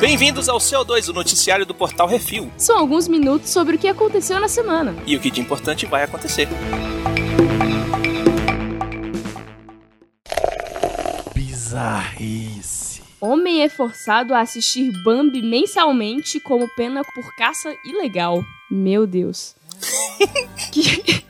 Bem-vindos 0.00 0.48
ao 0.48 0.58
CO2, 0.58 1.08
o 1.08 1.12
noticiário 1.12 1.66
do 1.66 1.74
portal 1.74 2.06
Refil. 2.06 2.50
São 2.56 2.78
alguns 2.78 3.08
minutos 3.08 3.50
sobre 3.50 3.76
o 3.76 3.78
que 3.78 3.88
aconteceu 3.88 4.38
na 4.38 4.48
semana. 4.48 4.94
E 5.06 5.16
o 5.16 5.20
que 5.20 5.30
de 5.30 5.40
importante 5.40 5.86
vai 5.86 6.04
acontecer. 6.04 6.48
Bizarrice. 11.34 13.02
Homem 13.20 13.62
é 13.62 13.68
forçado 13.68 14.34
a 14.34 14.40
assistir 14.40 14.92
Bambi 15.02 15.42
mensalmente 15.42 16.38
como 16.40 16.68
pena 16.76 17.02
por 17.14 17.34
caça 17.36 17.74
ilegal. 17.84 18.42
Meu 18.70 19.06
Deus. 19.06 19.56
que... 20.72 21.24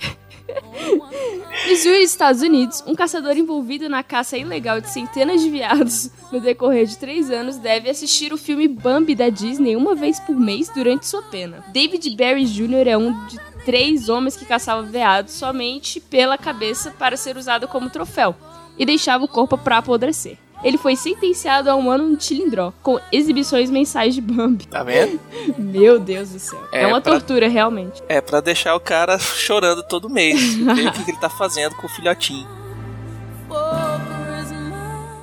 Missouri, 1.68 2.02
Estados 2.02 2.40
Unidos, 2.40 2.82
um 2.86 2.94
caçador 2.94 3.36
envolvido 3.36 3.90
na 3.90 4.02
caça 4.02 4.38
ilegal 4.38 4.80
de 4.80 4.88
centenas 4.88 5.42
de 5.42 5.50
veados 5.50 6.10
no 6.32 6.40
decorrer 6.40 6.86
de 6.86 6.96
três 6.96 7.30
anos 7.30 7.58
deve 7.58 7.90
assistir 7.90 8.32
o 8.32 8.38
filme 8.38 8.66
Bambi 8.66 9.14
da 9.14 9.28
Disney 9.28 9.76
uma 9.76 9.94
vez 9.94 10.18
por 10.18 10.34
mês 10.34 10.70
durante 10.74 11.06
sua 11.06 11.20
pena. 11.24 11.62
David 11.68 12.16
Barry 12.16 12.46
Jr. 12.46 12.88
é 12.88 12.96
um 12.96 13.12
de 13.26 13.38
três 13.66 14.08
homens 14.08 14.34
que 14.34 14.46
caçava 14.46 14.80
veados 14.82 15.34
somente 15.34 16.00
pela 16.00 16.38
cabeça 16.38 16.90
para 16.90 17.18
ser 17.18 17.36
usado 17.36 17.68
como 17.68 17.90
troféu 17.90 18.34
e 18.78 18.86
deixava 18.86 19.24
o 19.24 19.28
corpo 19.28 19.58
para 19.58 19.76
apodrecer 19.76 20.38
ele 20.62 20.78
foi 20.78 20.96
sentenciado 20.96 21.70
a 21.70 21.76
um 21.76 21.90
ano 21.90 22.16
de 22.16 22.24
cilindró, 22.24 22.72
com 22.82 22.98
exibições 23.12 23.70
mensais 23.70 24.14
de 24.14 24.20
Bambi. 24.20 24.66
Tá 24.66 24.82
vendo? 24.82 25.20
Meu 25.58 25.98
Deus 25.98 26.30
do 26.30 26.38
céu. 26.38 26.60
É, 26.72 26.82
é 26.82 26.86
uma 26.86 27.00
pra... 27.00 27.12
tortura, 27.12 27.48
realmente. 27.48 28.02
É, 28.08 28.20
para 28.20 28.40
deixar 28.40 28.74
o 28.74 28.80
cara 28.80 29.18
chorando 29.18 29.82
todo 29.82 30.10
mês. 30.10 30.54
ver 30.54 30.88
o 30.88 30.92
que 30.92 31.10
ele 31.10 31.18
tá 31.18 31.28
fazendo 31.28 31.74
com 31.76 31.86
o 31.86 31.90
filhotinho. 31.90 32.46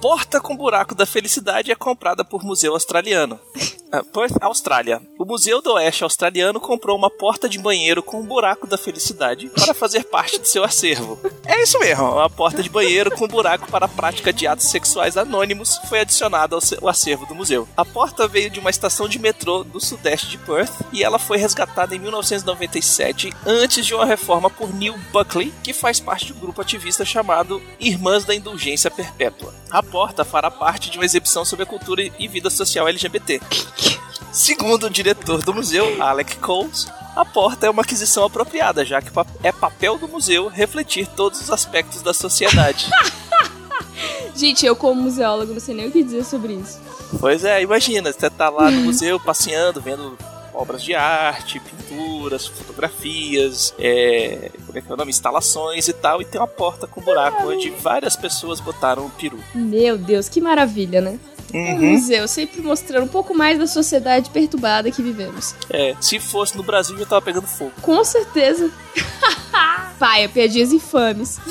Porta 0.02 0.40
com 0.40 0.56
buraco 0.56 0.94
da 0.94 1.06
felicidade 1.06 1.72
é 1.72 1.76
comprada 1.76 2.24
por 2.24 2.44
museu 2.44 2.74
australiano. 2.74 3.40
Ah, 3.96 4.04
Perth, 4.04 4.36
Austrália. 4.42 5.02
O 5.18 5.24
Museu 5.24 5.62
do 5.62 5.72
Oeste 5.74 6.04
Australiano 6.04 6.60
comprou 6.60 6.98
uma 6.98 7.10
porta 7.10 7.48
de 7.48 7.58
banheiro 7.58 8.04
com 8.04 8.20
um 8.20 8.26
buraco 8.26 8.68
da 8.68 8.78
felicidade 8.78 9.48
para 9.48 9.74
fazer 9.74 10.04
parte 10.04 10.38
do 10.38 10.46
seu 10.46 10.66
acervo. 10.66 11.18
É 11.46 11.64
isso 11.64 11.80
mesmo, 11.80 12.04
uma 12.04 12.30
porta 12.30 12.62
de 12.62 12.70
banheiro 12.70 13.10
com 13.12 13.24
um 13.24 13.30
buraco 13.30 13.72
para 13.72 13.86
a 13.86 13.88
prática 13.88 14.34
de 14.34 14.46
atos 14.46 14.66
sexuais 14.66 15.16
anônimos 15.16 15.80
foi 15.88 16.02
adicionada 16.02 16.58
ao 16.58 16.90
acervo 16.90 17.26
do 17.26 17.34
museu. 17.34 17.68
A 17.78 17.86
porta 17.86 18.28
veio 18.28 18.50
de 18.50 18.60
uma 18.60 18.70
estação 18.70 19.08
de 19.08 19.18
metrô 19.18 19.64
do 19.64 19.80
sudeste 19.80 20.28
de 20.28 20.38
Perth 20.40 20.74
e 20.92 21.02
ela 21.02 21.18
foi 21.18 21.38
resgatada 21.38 21.96
em 21.96 22.00
1997 22.00 23.32
antes 23.46 23.86
de 23.86 23.94
uma 23.94 24.06
reforma 24.06 24.50
por 24.50 24.74
Neil 24.74 24.96
Buckley, 25.14 25.54
que 25.64 25.72
faz 25.72 26.02
parte 26.02 26.34
um 26.34 26.40
grupo 26.40 26.62
ativista 26.62 27.06
chamado 27.06 27.62
Irmãs 27.80 28.26
da 28.26 28.36
Indulgência 28.36 28.92
Perpétua. 28.92 29.54
A 29.70 29.82
porta 29.82 30.26
fará 30.26 30.52
parte 30.52 30.90
de 30.90 30.98
uma 30.98 31.06
exibição 31.06 31.46
sobre 31.46 31.64
a 31.64 31.66
cultura 31.68 32.02
e 32.20 32.28
vida 32.28 32.50
social 32.50 32.88
LGBT. 32.88 33.40
Segundo 34.32 34.88
o 34.88 34.90
diretor 34.90 35.42
do 35.44 35.54
museu, 35.54 36.02
Alec 36.02 36.38
Coles, 36.38 36.88
a 37.16 37.24
porta 37.24 37.68
é 37.68 37.70
uma 37.70 37.84
aquisição 37.84 38.26
apropriada, 38.26 38.84
já 38.84 39.02
que 39.02 39.10
é 39.42 39.52
papel 39.52 39.98
do 39.98 40.08
museu 40.08 40.48
refletir 40.50 41.08
todos 41.08 41.40
os 41.40 41.50
aspectos 41.50 42.02
da 42.02 42.14
sociedade. 42.14 42.90
Gente, 44.36 44.66
eu 44.66 44.76
como 44.76 45.02
museólogo 45.02 45.54
não 45.54 45.62
sei 45.62 45.74
nem 45.74 45.88
o 45.88 45.92
que 45.92 46.04
dizer 46.04 46.26
sobre 46.26 46.54
isso. 46.54 46.82
Pois 47.20 47.46
é, 47.46 47.62
imagina, 47.62 48.12
você 48.12 48.30
tá 48.30 48.50
lá 48.50 48.70
no 48.70 48.82
museu 48.82 49.18
passeando, 49.18 49.80
vendo 49.80 50.18
obras 50.54 50.84
de 50.84 50.94
arte, 50.94 51.60
pinturas, 51.60 52.48
fotografias, 52.48 53.74
é, 53.80 54.52
como 54.66 54.78
é 54.78 54.82
que 54.82 54.92
é 54.92 54.94
o 54.94 54.98
nome? 54.98 55.10
Instalações 55.10 55.88
e 55.88 55.94
tal, 55.94 56.22
e 56.22 56.26
tem 56.26 56.40
uma 56.40 56.48
porta 56.48 56.88
com 56.88 57.02
buraco 57.02 57.48
onde 57.50 57.70
várias 57.70 58.16
pessoas 58.16 58.60
botaram 58.60 59.06
o 59.06 59.10
peru. 59.10 59.40
Meu 59.54 59.98
Deus, 59.98 60.28
que 60.28 60.42
maravilha, 60.42 61.00
né? 61.00 61.20
Uhum. 61.56 61.76
Um 61.76 61.92
museu, 61.94 62.28
sempre 62.28 62.62
mostrando 62.62 63.06
um 63.06 63.08
pouco 63.08 63.34
mais 63.34 63.58
da 63.58 63.66
sociedade 63.66 64.30
perturbada 64.30 64.92
que 64.92 65.02
vivemos. 65.02 65.56
É, 65.70 65.96
se 66.02 66.20
fosse 66.20 66.58
no 66.58 66.64
Brasil 66.64 66.98
já 66.98 67.06
tava 67.06 67.22
pegando 67.22 67.48
fogo. 67.48 67.72
Com 67.82 68.04
certeza. 68.04 68.70
Pai, 69.98 70.28
piadinhas 70.28 70.74
infames. 70.74 71.40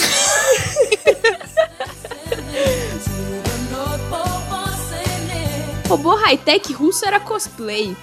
Robô 5.88 6.14
high-tech 6.16 6.72
russo 6.72 7.06
era 7.06 7.18
cosplay. 7.20 7.96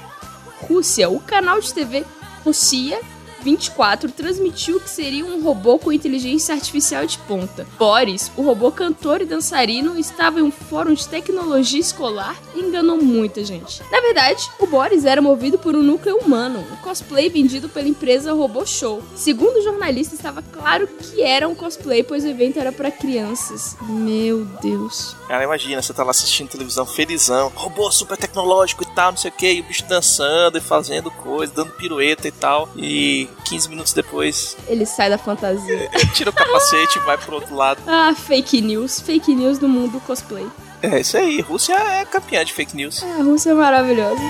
Rússia, 0.61 1.09
o 1.09 1.19
canal 1.19 1.59
de 1.59 1.73
TV 1.73 2.05
Rússia 2.43 2.99
24 3.41 4.11
transmitiu 4.11 4.79
que 4.79 4.89
seria 4.89 5.25
um 5.25 5.41
robô 5.41 5.77
com 5.79 5.91
inteligência 5.91 6.53
artificial 6.53 7.05
de 7.05 7.17
ponta. 7.19 7.67
Boris, 7.77 8.31
o 8.37 8.41
robô 8.41 8.71
cantor 8.71 9.21
e 9.21 9.25
dançarino, 9.25 9.97
estava 9.99 10.39
em 10.39 10.43
um 10.43 10.51
fórum 10.51 10.93
de 10.93 11.07
tecnologia 11.07 11.79
escolar 11.79 12.39
e 12.55 12.59
enganou 12.59 12.97
muita 12.97 13.43
gente. 13.43 13.81
Na 13.91 14.01
verdade, 14.01 14.49
o 14.59 14.67
Boris 14.67 15.05
era 15.05 15.21
movido 15.21 15.57
por 15.57 15.75
um 15.75 15.81
núcleo 15.81 16.17
humano, 16.17 16.65
um 16.71 16.75
cosplay 16.77 17.29
vendido 17.29 17.67
pela 17.69 17.87
empresa 17.87 18.33
Robô 18.33 18.65
Show. 18.65 19.01
Segundo 19.15 19.57
o 19.57 19.63
jornalista, 19.63 20.15
estava 20.15 20.41
claro 20.41 20.87
que 20.87 21.21
era 21.21 21.47
um 21.47 21.55
cosplay, 21.55 22.03
pois 22.03 22.23
o 22.23 22.27
evento 22.27 22.59
era 22.59 22.71
para 22.71 22.91
crianças. 22.91 23.75
Meu 23.81 24.45
Deus. 24.61 25.15
Cara, 25.27 25.43
imagina, 25.43 25.81
você 25.81 25.93
tá 25.93 26.03
lá 26.03 26.11
assistindo 26.11 26.49
televisão 26.49 26.85
felizão, 26.85 27.51
robô 27.55 27.91
super 27.91 28.17
tecnológico 28.17 28.83
e 28.83 28.87
tal, 28.87 29.11
não 29.11 29.17
sei 29.17 29.31
o 29.31 29.33
que, 29.33 29.51
e 29.51 29.61
o 29.61 29.63
bicho 29.63 29.85
dançando 29.85 30.57
e 30.57 30.61
fazendo 30.61 31.09
coisa, 31.09 31.53
dando 31.53 31.71
pirueta 31.71 32.27
e 32.27 32.31
tal. 32.31 32.69
E 32.75 33.27
15 33.45 33.69
minutos 33.69 33.93
depois. 33.93 34.55
Ele 34.67 34.85
sai 34.85 35.09
da 35.09 35.17
fantasia. 35.17 35.89
tira 36.13 36.29
o 36.29 36.33
capacete 36.33 36.97
e 36.99 37.01
vai 37.01 37.17
pro 37.17 37.35
outro 37.35 37.55
lado. 37.55 37.81
Ah, 37.87 38.13
fake 38.15 38.61
news. 38.61 38.99
Fake 38.99 39.33
news 39.33 39.57
do 39.57 39.67
mundo 39.67 39.99
cosplay. 40.01 40.47
É 40.81 40.99
isso 40.99 41.17
aí. 41.17 41.41
Rússia 41.41 41.75
é 41.75 42.05
campeã 42.05 42.43
de 42.43 42.53
fake 42.53 42.75
news. 42.75 43.03
É, 43.03 43.11
a 43.13 43.23
Rússia 43.23 43.51
é 43.51 43.53
maravilhosa. 43.53 44.21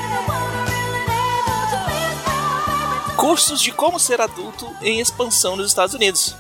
Cursos 3.15 3.61
de 3.61 3.71
como 3.71 3.99
ser 3.99 4.19
adulto 4.19 4.67
em 4.81 4.99
expansão 4.99 5.55
nos 5.55 5.67
Estados 5.67 5.93
Unidos. 5.93 6.35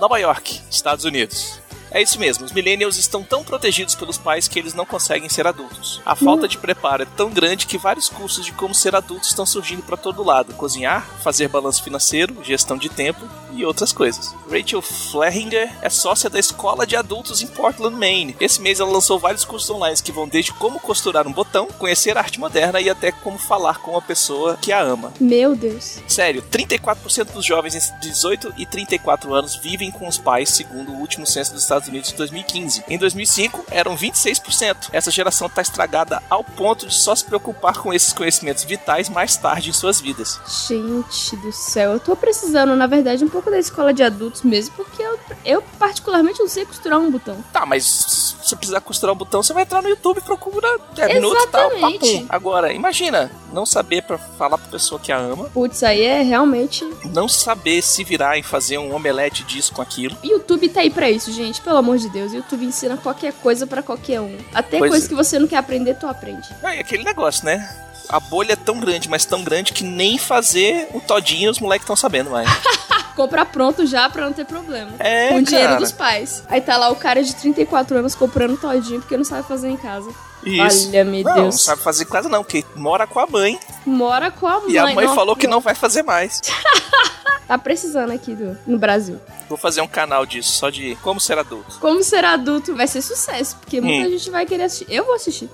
Nova 0.00 0.18
York, 0.18 0.60
Estados 0.70 1.04
Unidos. 1.04 1.60
É 1.96 2.02
isso 2.02 2.20
mesmo, 2.20 2.44
os 2.44 2.52
millennials 2.52 2.98
estão 2.98 3.22
tão 3.22 3.42
protegidos 3.42 3.94
pelos 3.94 4.18
pais 4.18 4.46
que 4.46 4.58
eles 4.58 4.74
não 4.74 4.84
conseguem 4.84 5.30
ser 5.30 5.46
adultos. 5.46 5.98
A 6.04 6.14
falta 6.14 6.46
de 6.46 6.58
preparo 6.58 7.04
é 7.04 7.06
tão 7.16 7.30
grande 7.30 7.66
que 7.66 7.78
vários 7.78 8.10
cursos 8.10 8.44
de 8.44 8.52
como 8.52 8.74
ser 8.74 8.94
adulto 8.94 9.26
estão 9.26 9.46
surgindo 9.46 9.82
para 9.82 9.96
todo 9.96 10.22
lado: 10.22 10.52
cozinhar, 10.52 11.08
fazer 11.22 11.48
balanço 11.48 11.82
financeiro, 11.82 12.36
gestão 12.44 12.76
de 12.76 12.90
tempo 12.90 13.26
e 13.56 13.64
outras 13.64 13.94
coisas. 13.94 14.34
Rachel 14.50 14.82
Fleringer 14.82 15.72
é 15.80 15.88
sócia 15.88 16.28
da 16.28 16.38
Escola 16.38 16.86
de 16.86 16.94
Adultos 16.94 17.40
em 17.40 17.46
Portland, 17.46 17.96
Maine. 17.96 18.36
Esse 18.38 18.60
mês 18.60 18.78
ela 18.78 18.90
lançou 18.90 19.18
vários 19.18 19.46
cursos 19.46 19.70
online 19.70 19.96
que 20.02 20.12
vão 20.12 20.28
desde 20.28 20.52
como 20.52 20.78
costurar 20.78 21.26
um 21.26 21.32
botão, 21.32 21.66
conhecer 21.78 22.18
arte 22.18 22.38
moderna 22.38 22.80
e 22.80 22.90
até 22.90 23.10
como 23.10 23.38
falar 23.38 23.78
com 23.78 23.92
uma 23.92 24.02
pessoa 24.02 24.58
que 24.60 24.72
a 24.72 24.80
ama. 24.80 25.12
Meu 25.18 25.56
Deus. 25.56 26.00
Sério, 26.06 26.42
34% 26.50 27.32
dos 27.32 27.46
jovens 27.46 27.74
entre 27.74 28.10
18 28.10 28.54
e 28.58 28.66
34 28.66 29.32
anos 29.32 29.56
vivem 29.56 29.90
com 29.90 30.06
os 30.06 30.18
pais, 30.18 30.50
segundo 30.50 30.92
o 30.92 31.00
último 31.00 31.26
censo 31.26 31.54
dos 31.54 31.62
Estados 31.62 31.85
Unidos 31.88 32.10
de 32.10 32.16
2015. 32.16 32.84
Em 32.88 32.98
2005, 32.98 33.64
eram 33.70 33.96
26%. 33.96 34.88
Essa 34.92 35.10
geração 35.10 35.46
está 35.46 35.62
estragada 35.62 36.22
ao 36.28 36.42
ponto 36.42 36.86
de 36.86 36.94
só 36.94 37.14
se 37.14 37.24
preocupar 37.24 37.78
com 37.78 37.92
esses 37.92 38.12
conhecimentos 38.12 38.64
vitais 38.64 39.08
mais 39.08 39.36
tarde 39.36 39.70
em 39.70 39.72
suas 39.72 40.00
vidas. 40.00 40.40
Gente 40.68 41.36
do 41.36 41.52
céu, 41.52 41.92
eu 41.92 42.00
tô 42.00 42.16
precisando, 42.16 42.74
na 42.76 42.86
verdade, 42.86 43.24
um 43.24 43.28
pouco 43.28 43.50
da 43.50 43.58
escola 43.58 43.92
de 43.92 44.02
adultos 44.02 44.42
mesmo, 44.42 44.74
porque 44.76 45.02
eu, 45.02 45.18
eu 45.44 45.62
particularmente 45.78 46.40
não 46.40 46.48
sei 46.48 46.64
costurar 46.64 46.98
um 46.98 47.10
botão. 47.10 47.42
Tá, 47.52 47.66
mas 47.66 47.84
se 47.84 48.36
você 48.42 48.56
precisar 48.56 48.80
costurar 48.80 49.14
um 49.14 49.18
botão, 49.18 49.42
você 49.42 49.52
vai 49.52 49.64
entrar 49.64 49.82
no 49.82 49.88
YouTube 49.88 50.18
e 50.18 50.20
procura 50.20 50.78
10 50.94 51.14
minutos 51.14 51.42
e 51.42 51.46
tal, 51.48 51.70
papum. 51.70 52.26
Agora, 52.28 52.72
imagina, 52.72 53.30
não 53.52 53.66
saber 53.66 54.02
para 54.02 54.18
falar 54.18 54.58
pra 54.58 54.68
pessoa 54.68 55.00
que 55.00 55.10
a 55.10 55.18
ama. 55.18 55.44
Putz, 55.50 55.82
aí 55.82 56.02
é 56.02 56.22
realmente... 56.22 56.84
Não 57.06 57.28
saber 57.28 57.82
se 57.82 58.04
virar 58.04 58.38
em 58.38 58.42
fazer 58.42 58.78
um 58.78 58.94
omelete 58.94 59.42
disso 59.44 59.72
com 59.72 59.82
aquilo. 59.82 60.16
YouTube 60.22 60.68
tá 60.68 60.80
aí 60.80 60.90
pra 60.90 61.10
isso, 61.10 61.32
gente, 61.32 61.60
pelo 61.60 61.75
amor 61.76 61.98
de 61.98 62.08
Deus. 62.08 62.32
YouTube 62.32 62.64
ensina 62.64 62.96
qualquer 62.96 63.32
coisa 63.34 63.66
para 63.66 63.82
qualquer 63.82 64.20
um. 64.20 64.36
Até 64.54 64.78
pois 64.78 64.90
coisa 64.90 65.06
é. 65.06 65.08
que 65.08 65.14
você 65.14 65.38
não 65.38 65.46
quer 65.46 65.56
aprender, 65.56 65.94
tu 65.94 66.06
aprende. 66.06 66.48
É, 66.62 66.80
aquele 66.80 67.04
negócio, 67.04 67.44
né? 67.44 67.68
a 68.08 68.20
bolha 68.20 68.52
é 68.52 68.56
tão 68.56 68.78
grande, 68.78 69.08
mas 69.08 69.24
tão 69.24 69.42
grande 69.42 69.72
que 69.72 69.84
nem 69.84 70.18
fazer 70.18 70.88
o 70.94 71.00
todinho 71.00 71.50
os 71.50 71.58
moleques 71.58 71.84
estão 71.84 71.96
sabendo 71.96 72.30
mais. 72.30 72.48
Comprar 73.16 73.46
pronto 73.46 73.86
já 73.86 74.08
pra 74.10 74.26
não 74.26 74.32
ter 74.32 74.44
problema. 74.44 74.90
É, 74.98 75.28
Com 75.28 75.36
o 75.36 75.42
dinheiro 75.42 75.78
dos 75.78 75.90
pais. 75.90 76.42
Aí 76.48 76.60
tá 76.60 76.76
lá 76.76 76.90
o 76.90 76.96
cara 76.96 77.22
de 77.22 77.34
34 77.34 77.96
anos 77.98 78.14
comprando 78.14 78.58
todinho 78.58 79.00
porque 79.00 79.16
não 79.16 79.24
sabe 79.24 79.48
fazer 79.48 79.70
em 79.70 79.76
casa. 79.76 80.10
Isso. 80.44 80.88
Olha, 80.88 81.04
meu 81.04 81.24
não, 81.24 81.34
Deus. 81.34 81.44
Não 81.46 81.52
sabe 81.52 81.82
fazer 81.82 82.04
em 82.04 82.08
casa 82.08 82.28
não, 82.28 82.44
porque 82.44 82.64
mora 82.74 83.06
com 83.06 83.18
a 83.18 83.26
mãe. 83.26 83.58
Mora 83.86 84.30
com 84.30 84.46
a 84.46 84.60
mãe. 84.60 84.70
E 84.70 84.78
a 84.78 84.92
mãe 84.92 85.06
falou 85.08 85.34
que 85.34 85.46
não 85.46 85.60
vai 85.60 85.74
fazer 85.74 86.02
mais. 86.02 86.42
tá 87.46 87.58
precisando 87.58 88.10
aqui 88.10 88.34
do, 88.34 88.56
no 88.66 88.78
Brasil. 88.78 89.20
Vou 89.48 89.58
fazer 89.58 89.80
um 89.80 89.88
canal 89.88 90.26
disso, 90.26 90.52
só 90.52 90.70
de 90.70 90.96
como 90.96 91.20
ser 91.20 91.38
adulto. 91.38 91.78
Como 91.80 92.02
ser 92.02 92.24
adulto 92.24 92.74
vai 92.74 92.86
ser 92.86 93.02
sucesso, 93.02 93.56
porque 93.56 93.80
hum. 93.80 93.84
muita 93.84 94.10
gente 94.10 94.30
vai 94.30 94.44
querer 94.44 94.64
assistir. 94.64 94.92
Eu 94.92 95.04
vou 95.04 95.14
assistir. 95.14 95.48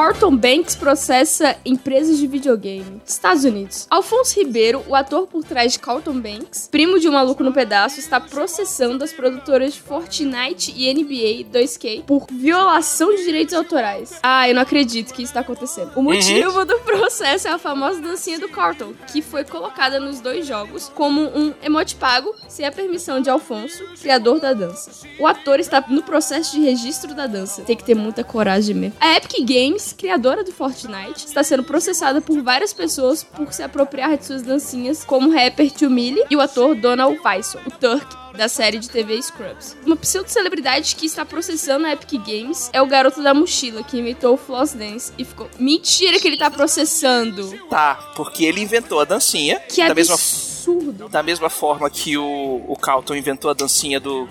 Carlton 0.00 0.34
Banks 0.34 0.74
processa 0.74 1.58
empresas 1.62 2.16
de 2.16 2.26
videogame. 2.26 3.02
Estados 3.06 3.44
Unidos. 3.44 3.86
Alfonso 3.90 4.34
Ribeiro, 4.34 4.82
o 4.88 4.94
ator 4.94 5.26
por 5.26 5.44
trás 5.44 5.74
de 5.74 5.78
Carlton 5.78 6.18
Banks, 6.18 6.70
primo 6.72 6.98
de 6.98 7.06
um 7.06 7.12
maluco 7.12 7.44
no 7.44 7.52
pedaço, 7.52 8.00
está 8.00 8.18
processando 8.18 9.04
as 9.04 9.12
produtoras 9.12 9.74
de 9.74 9.82
Fortnite 9.82 10.72
e 10.74 10.90
NBA 10.90 11.50
2K 11.52 12.04
por 12.04 12.26
violação 12.32 13.14
de 13.14 13.26
direitos 13.26 13.52
autorais. 13.52 14.18
Ah, 14.22 14.48
eu 14.48 14.54
não 14.54 14.62
acredito 14.62 15.12
que 15.12 15.22
isso 15.22 15.32
está 15.32 15.40
acontecendo. 15.40 15.92
O 15.94 16.02
motivo 16.02 16.60
uhum. 16.60 16.64
do 16.64 16.78
processo 16.78 17.48
é 17.48 17.50
a 17.50 17.58
famosa 17.58 18.00
dancinha 18.00 18.38
do 18.38 18.48
Carlton, 18.48 18.94
que 19.12 19.20
foi 19.20 19.44
colocada 19.44 20.00
nos 20.00 20.18
dois 20.18 20.46
jogos 20.46 20.90
como 20.94 21.20
um 21.20 21.52
emote 21.62 21.94
pago, 21.96 22.34
sem 22.48 22.64
a 22.64 22.72
permissão 22.72 23.20
de 23.20 23.28
Alfonso, 23.28 23.84
criador 24.00 24.40
da 24.40 24.54
dança. 24.54 25.06
O 25.18 25.26
ator 25.26 25.60
está 25.60 25.84
no 25.86 26.02
processo 26.02 26.52
de 26.52 26.62
registro 26.62 27.14
da 27.14 27.26
dança. 27.26 27.60
Tem 27.64 27.76
que 27.76 27.84
ter 27.84 27.94
muita 27.94 28.24
coragem 28.24 28.74
mesmo. 28.74 28.96
A 28.98 29.18
Epic 29.18 29.46
Games, 29.46 29.89
criadora 29.92 30.44
do 30.44 30.52
Fortnite, 30.52 31.26
está 31.26 31.42
sendo 31.42 31.64
processada 31.64 32.20
por 32.20 32.42
várias 32.42 32.72
pessoas 32.72 33.22
por 33.22 33.52
se 33.52 33.62
apropriar 33.62 34.16
de 34.16 34.26
suas 34.26 34.42
dancinhas, 34.42 35.04
como 35.04 35.28
o 35.28 35.32
rapper 35.32 35.70
Tio 35.70 35.90
Millie 35.90 36.24
e 36.30 36.36
o 36.36 36.40
ator 36.40 36.74
Donald 36.74 37.18
Faison, 37.22 37.58
o 37.66 37.70
Turk, 37.70 38.06
da 38.36 38.48
série 38.48 38.78
de 38.78 38.88
TV 38.88 39.20
Scrubs. 39.20 39.76
Uma 39.84 39.96
pseudo-celebridade 39.96 40.96
que 40.96 41.06
está 41.06 41.24
processando 41.24 41.86
a 41.86 41.92
Epic 41.92 42.12
Games 42.24 42.70
é 42.72 42.80
o 42.80 42.86
garoto 42.86 43.22
da 43.22 43.34
mochila, 43.34 43.82
que 43.82 43.98
inventou 43.98 44.34
o 44.34 44.36
Floss 44.36 44.72
Dance 44.72 45.12
e 45.18 45.24
ficou... 45.24 45.48
Mentira 45.58 46.18
que 46.18 46.28
ele 46.28 46.36
tá 46.36 46.50
processando! 46.50 47.58
Tá, 47.68 47.96
porque 48.16 48.44
ele 48.44 48.60
inventou 48.60 49.00
a 49.00 49.04
dancinha. 49.04 49.60
Que 49.60 49.84
da 49.84 49.92
absurdo! 49.92 50.92
Mesma, 50.92 51.08
da 51.08 51.22
mesma 51.22 51.50
forma 51.50 51.90
que 51.90 52.16
o, 52.16 52.64
o 52.68 52.76
Calton 52.76 53.14
inventou 53.14 53.50
a 53.50 53.54
dancinha 53.54 53.98
do... 53.98 54.28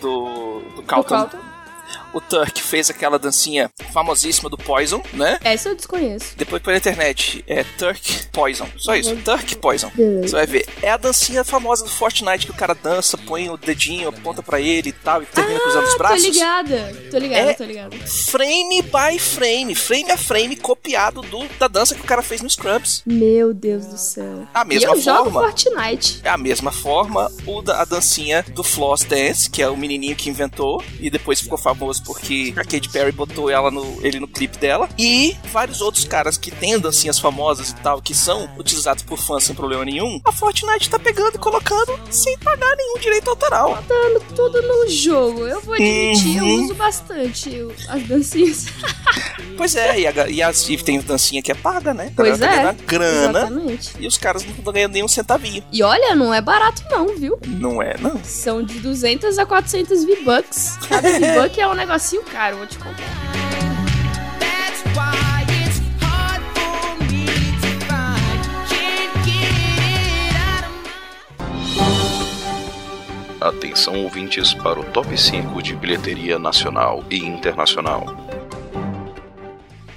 Do, 0.00 0.60
do 0.76 0.82
Calton. 0.82 1.24
Do 1.24 1.30
Calton 1.30 1.55
o 2.16 2.20
Turk 2.20 2.62
fez 2.62 2.88
aquela 2.88 3.18
dancinha 3.18 3.70
famosíssima 3.92 4.48
do 4.48 4.56
Poison, 4.56 5.02
né? 5.12 5.38
Essa 5.44 5.68
eu 5.68 5.76
desconheço. 5.76 6.34
Depois 6.34 6.62
pela 6.62 6.78
internet, 6.78 7.44
é 7.46 7.62
Turk 7.62 8.28
Poison. 8.32 8.66
Só 8.78 8.96
isso, 8.96 9.10
uhum. 9.10 9.20
Turk 9.20 9.54
Poison. 9.56 9.90
Beleza. 9.94 10.28
Você 10.28 10.34
vai 10.34 10.46
ver. 10.46 10.66
É 10.80 10.90
a 10.90 10.96
dancinha 10.96 11.44
famosa 11.44 11.84
do 11.84 11.90
Fortnite 11.90 12.46
que 12.46 12.52
o 12.52 12.54
cara 12.54 12.72
dança, 12.74 13.18
põe 13.18 13.50
o 13.50 13.58
dedinho, 13.58 14.08
aponta 14.08 14.42
pra 14.42 14.58
ele 14.58 14.88
e 14.88 14.92
tal, 14.92 15.22
e 15.22 15.26
termina 15.26 15.58
ah, 15.58 15.60
cruzando 15.60 15.84
os 15.84 15.98
braços. 15.98 16.22
Tô 16.22 16.32
ligada, 16.32 16.96
tô 17.10 17.18
ligada, 17.18 17.50
é 17.50 17.54
tô 17.54 17.64
ligada. 17.64 17.96
Frame 18.06 18.80
by 18.80 19.18
frame, 19.18 19.74
frame 19.74 20.10
a 20.10 20.16
frame, 20.16 20.56
copiado 20.56 21.20
do, 21.20 21.46
da 21.58 21.68
dança 21.68 21.94
que 21.94 22.00
o 22.00 22.04
cara 22.04 22.22
fez 22.22 22.40
no 22.40 22.48
Scrubs. 22.48 23.02
Meu 23.04 23.52
Deus 23.52 23.84
do 23.84 23.98
céu. 23.98 24.48
A 24.54 24.64
mesma 24.64 24.94
e 24.94 24.98
eu 24.98 25.02
forma. 25.02 25.24
Jogo 25.24 25.30
Fortnite. 25.32 26.20
É 26.24 26.30
a 26.30 26.38
mesma 26.38 26.72
forma, 26.72 27.30
o 27.46 27.60
da, 27.60 27.82
a 27.82 27.84
dancinha 27.84 28.42
do 28.54 28.64
Floss 28.64 29.04
Dance, 29.04 29.50
que 29.50 29.60
é 29.60 29.68
o 29.68 29.76
menininho 29.76 30.16
que 30.16 30.30
inventou, 30.30 30.82
e 30.98 31.10
depois 31.10 31.40
ficou 31.40 31.58
famoso 31.58 32.05
porque 32.06 32.54
a 32.56 32.64
Katy 32.64 32.88
Perry 32.88 33.12
botou 33.12 33.50
ela 33.50 33.70
no, 33.70 33.98
ele 34.00 34.20
no 34.20 34.28
clipe 34.28 34.56
dela. 34.58 34.88
E 34.96 35.36
vários 35.52 35.80
outros 35.80 36.04
caras 36.04 36.38
que 36.38 36.50
têm 36.50 36.78
dancinhas 36.78 37.18
famosas 37.18 37.70
e 37.70 37.74
tal, 37.76 38.00
que 38.00 38.14
são 38.14 38.48
utilizados 38.56 39.02
por 39.02 39.18
fãs 39.18 39.44
sem 39.44 39.54
problema 39.54 39.84
nenhum. 39.84 40.20
A 40.24 40.32
Fortnite 40.32 40.88
tá 40.88 40.98
pegando 40.98 41.34
e 41.34 41.38
colocando 41.38 41.98
sem 42.10 42.38
pagar 42.38 42.74
nenhum 42.76 42.98
direito 42.98 43.28
autoral. 43.28 43.82
Dando 43.86 44.20
tudo 44.34 44.62
no 44.62 44.88
jogo. 44.88 45.46
Eu 45.46 45.60
vou 45.60 45.74
admitir, 45.74 46.40
uhum. 46.40 46.48
eu 46.48 46.64
uso 46.64 46.74
bastante 46.74 47.66
as 47.88 48.02
dancinhas. 48.04 48.66
pois 49.56 49.74
é, 49.74 50.00
e, 50.00 50.06
a, 50.06 50.28
e, 50.28 50.42
as, 50.42 50.68
e 50.68 50.76
tem 50.76 51.00
dancinha 51.00 51.42
que 51.42 51.50
é 51.50 51.54
paga, 51.54 51.92
né? 51.92 52.12
Pois 52.14 52.38
tá 52.38 52.46
é. 52.46 52.72
grana. 52.86 53.40
Exatamente. 53.40 53.92
E 53.98 54.06
os 54.06 54.16
caras 54.16 54.44
não 54.44 54.52
estão 54.52 54.72
ganhando 54.72 54.92
nenhum 54.92 55.08
centavinho. 55.08 55.64
E 55.72 55.82
olha, 55.82 56.14
não 56.14 56.32
é 56.32 56.40
barato 56.40 56.82
não, 56.90 57.16
viu? 57.16 57.38
Não 57.46 57.82
é, 57.82 57.96
não. 57.98 58.22
São 58.22 58.62
de 58.62 58.78
200 58.78 59.38
a 59.38 59.46
400 59.46 60.04
V-Bucks. 60.04 60.78
Cada 60.88 61.18
V-Buck 61.18 61.60
é 61.60 61.66
um 61.66 61.74
negocinho 61.96 62.22
caro, 62.24 62.58
vou 62.58 62.66
te 62.66 62.78
contar. 62.78 63.04
Atenção 73.40 74.02
ouvintes 74.02 74.52
para 74.52 74.78
o 74.80 74.84
top 74.84 75.16
5 75.16 75.62
de 75.62 75.74
bilheteria 75.74 76.38
nacional 76.38 77.02
e 77.08 77.18
internacional. 77.18 78.25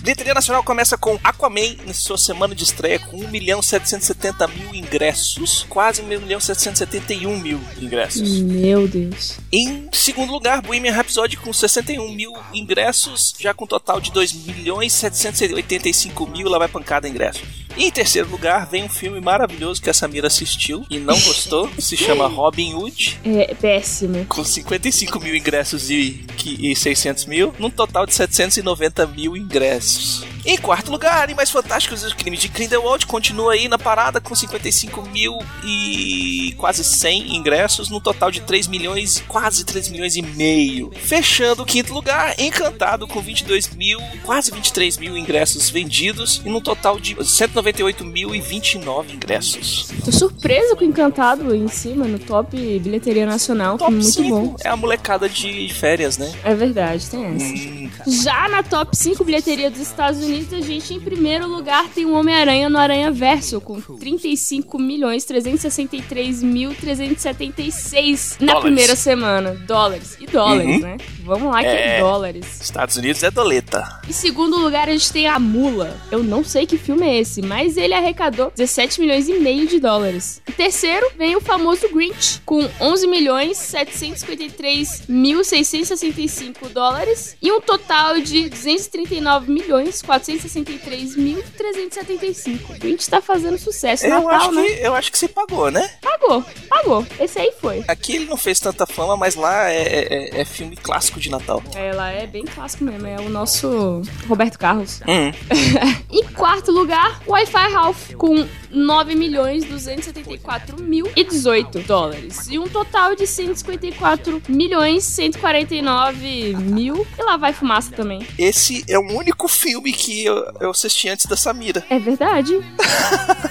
Bilheteria 0.10 0.34
Nacional 0.34 0.64
começa 0.64 0.98
com 0.98 1.20
Aquaman 1.24 1.76
na 1.86 1.94
sua 1.94 2.18
semana 2.18 2.56
de 2.56 2.64
estreia 2.64 2.98
com 2.98 3.18
1 3.18 3.28
milhão 3.28 3.62
770 3.62 4.48
mil 4.48 4.74
ingressos, 4.74 5.68
quase 5.70 6.02
1 6.02 6.08
milhão 6.08 6.40
771 6.40 7.38
mil 7.38 7.62
ingressos. 7.80 8.42
Meu 8.42 8.88
Deus. 8.88 9.38
Em 9.54 9.88
segundo 9.94 10.32
lugar, 10.32 10.64
Bohemian 10.64 10.94
Rhapsody 10.94 11.38
com 11.38 11.54
61 11.54 12.12
mil 12.12 12.34
ingressos, 12.52 13.36
já 13.40 13.54
com 13.54 13.66
um 13.66 13.68
total 13.68 14.02
de 14.02 14.12
2 14.12 14.34
milhões 14.34 14.94
785 14.94 16.26
mil, 16.26 16.50
lá 16.50 16.58
vai 16.58 16.68
pancada 16.68 17.08
ingressos. 17.08 17.44
E 17.80 17.86
em 17.86 17.92
terceiro 17.92 18.30
lugar, 18.30 18.68
vem 18.70 18.84
um 18.84 18.90
filme 18.90 19.22
maravilhoso 19.22 19.82
que 19.82 19.90
a 19.90 19.94
Samira 19.94 20.28
assistiu 20.28 20.86
e 20.90 21.00
não 21.00 21.14
gostou, 21.14 21.70
se 21.80 21.96
chama 21.96 22.28
Robin 22.30 22.74
Hood. 22.74 23.18
É 23.24 23.56
péssimo. 23.56 24.26
Com 24.26 24.44
55 24.44 25.18
mil 25.22 25.34
ingressos 25.34 25.90
e, 25.90 26.26
e 26.46 26.76
600 26.76 27.26
mil, 27.26 27.56
num 27.58 27.70
total 27.70 28.06
de 28.06 28.14
790 28.14 29.08
mil 29.08 29.38
ingressos. 29.38 30.26
Em 30.46 30.58
quarto 30.58 30.92
lugar, 30.92 31.22
Animais 31.24 31.50
Fantásticos 31.52 32.02
e 32.04 32.06
os 32.08 32.14
Crimes 32.14 32.40
de 32.40 32.48
Grindelwald 32.48 33.06
continua 33.06 33.54
aí 33.54 33.68
na 33.68 33.78
parada 33.78 34.22
com 34.22 34.34
55 34.34 35.02
mil 35.10 35.38
e 35.64 36.54
quase 36.58 36.84
100 36.84 37.36
ingressos, 37.36 37.90
no 37.90 38.00
total 38.00 38.32
de 38.32 38.42
3 38.42 38.68
milhões, 38.68 39.24
quase 39.28 39.66
3 39.66 39.90
milhões 39.90 40.16
e 40.16 40.22
meio. 40.22 40.92
Fechando 40.96 41.64
o 41.64 41.66
quinto 41.66 41.94
lugar, 41.94 42.34
Encantado 42.40 43.08
com 43.08 43.20
22 43.22 43.70
mil, 43.76 44.00
quase 44.24 44.52
23 44.52 44.98
mil 44.98 45.18
ingressos 45.18 45.70
vendidos 45.70 46.42
e 46.46 46.50
no 46.50 46.62
total 46.62 47.00
de 47.00 47.16
198 47.24 48.06
mil 48.06 48.34
e 48.34 48.40
29 48.40 49.14
ingressos. 49.14 49.90
Tô 50.04 50.12
surpreso 50.12 50.76
com 50.76 50.84
Encantado 50.84 51.54
em 51.54 51.68
cima, 51.68 52.06
no 52.06 52.18
top 52.18 52.58
bilheteria 52.80 53.26
nacional, 53.26 53.78
top 53.78 53.92
muito 53.92 54.10
5 54.10 54.30
bom. 54.30 54.56
É 54.64 54.70
a 54.70 54.76
molecada 54.76 55.28
de 55.30 55.72
férias, 55.74 56.18
né? 56.18 56.32
É 56.44 56.56
verdade, 56.56 57.06
tem 57.10 57.26
essa. 57.26 57.46
Hum, 57.46 57.90
Já 58.08 58.48
na 58.50 58.64
top 58.64 58.96
5 58.96 59.24
bilheteria 59.24 59.70
dos 59.70 59.82
Estados 59.82 60.20
Unidos 60.22 60.29
Unidos, 60.30 60.54
a 60.54 60.62
gente, 60.62 60.94
em 60.94 61.00
primeiro 61.00 61.48
lugar, 61.48 61.90
tem 61.90 62.06
o 62.06 62.14
Homem-Aranha 62.14 62.70
no 62.70 62.78
Aranha 62.78 63.12
Verso, 63.12 63.60
com 63.60 63.82
35 63.82 64.78
milhões 64.78 65.26
363 65.26 66.44
mil 66.44 66.74
376 66.76 68.38
na 68.40 68.62
primeira 68.62 68.96
semana. 68.96 69.56
Dólares. 69.66 70.18
E 70.20 70.28
dólares, 70.28 70.76
uhum. 70.76 70.80
né? 70.82 70.98
Vamos 71.24 71.52
lá, 71.52 71.62
que 71.62 71.68
é, 71.68 71.98
é 71.98 72.00
dólares. 72.00 72.62
Estados 72.62 72.96
Unidos 72.96 73.24
é 73.24 73.32
doleta. 73.32 74.02
Em 74.08 74.12
segundo 74.12 74.58
lugar, 74.58 74.88
a 74.88 74.92
gente 74.92 75.12
tem 75.12 75.28
a 75.28 75.40
Mula. 75.40 75.98
Eu 76.12 76.24
não 76.24 76.44
sei 76.44 76.66
que 76.66 76.78
filme 76.78 77.08
é 77.08 77.20
esse, 77.20 77.42
mas 77.42 77.76
ele 77.76 77.94
arrecadou 77.94 78.52
17 78.56 79.02
milhões 79.02 79.28
e 79.28 79.34
meio 79.40 79.68
de 79.68 79.80
dólares. 79.80 80.42
Em 80.48 80.52
terceiro, 80.52 81.08
vem 81.18 81.36
o 81.36 81.42
famoso 81.42 81.90
Grinch, 81.90 82.42
com 82.46 82.68
11 82.80 83.08
milhões 83.08 83.58
753 83.58 85.04
mil 85.08 85.44
665 85.44 86.70
dólares 86.70 87.36
e 87.42 87.52
um 87.52 87.60
total 87.60 88.20
de 88.20 88.50
239 88.50 89.52
milhões 89.52 90.02
463.375. 90.20 92.82
A 92.82 92.88
gente 92.88 93.10
tá 93.10 93.22
fazendo 93.22 93.58
sucesso 93.58 94.06
eu 94.06 94.24
Natal, 94.24 94.30
acho 94.30 94.52
né? 94.52 94.64
Que, 94.64 94.86
eu 94.86 94.94
acho 94.96 95.12
que 95.12 95.18
você 95.18 95.28
pagou, 95.28 95.72
né? 95.72 95.90
Pagou, 96.02 96.46
pagou. 96.70 97.04
Esse 97.20 97.40
aí 97.40 97.52
foi. 97.60 97.84
Aqui 97.88 98.18
ele 98.18 98.26
não 98.26 98.38
fez 98.38 98.60
tanta 98.60 98.86
fama, 98.86 99.18
mas 99.18 99.34
lá 99.36 99.72
é, 99.72 99.82
é, 99.82 100.42
é 100.42 100.46
filme 100.46 100.76
clássico 100.76 101.20
de 101.20 101.30
Natal. 101.30 101.64
É, 101.76 101.94
lá 101.94 102.12
é 102.12 102.28
bem 102.28 102.46
clássico 102.46 102.84
mesmo. 102.84 103.08
É 103.08 103.20
o 103.20 103.30
nosso 103.30 104.02
Roberto 104.28 104.60
Carlos. 104.60 105.02
Hum. 105.08 105.32
em 106.12 106.24
quarto 106.34 106.72
lugar, 106.72 107.22
Wi-Fi 107.28 107.72
Ralph, 107.72 108.14
com 108.16 108.48
9 108.70 109.16
milhões 109.16 109.66
274 109.66 110.82
mil 110.82 111.10
e 111.16 111.24
18 111.24 111.80
dólares. 111.80 112.48
E 112.50 112.60
um 112.60 112.68
total 112.68 113.16
de 113.16 113.26
154 113.26 114.42
milhões 114.48 115.04
149 115.04 116.56
mil. 116.56 117.08
E 117.18 117.24
lá 117.24 117.38
vai 117.38 117.54
fumaça 117.54 117.92
também. 117.92 118.26
Esse 118.38 118.84
é 118.88 118.98
o 118.98 119.18
único 119.18 119.48
filme 119.48 119.92
que 119.92 120.09
eu, 120.18 120.52
eu 120.60 120.72
assisti 120.72 121.10
antes 121.10 121.26
da 121.26 121.36
Samira. 121.36 121.84
É 121.90 122.00
verdade. 122.00 122.60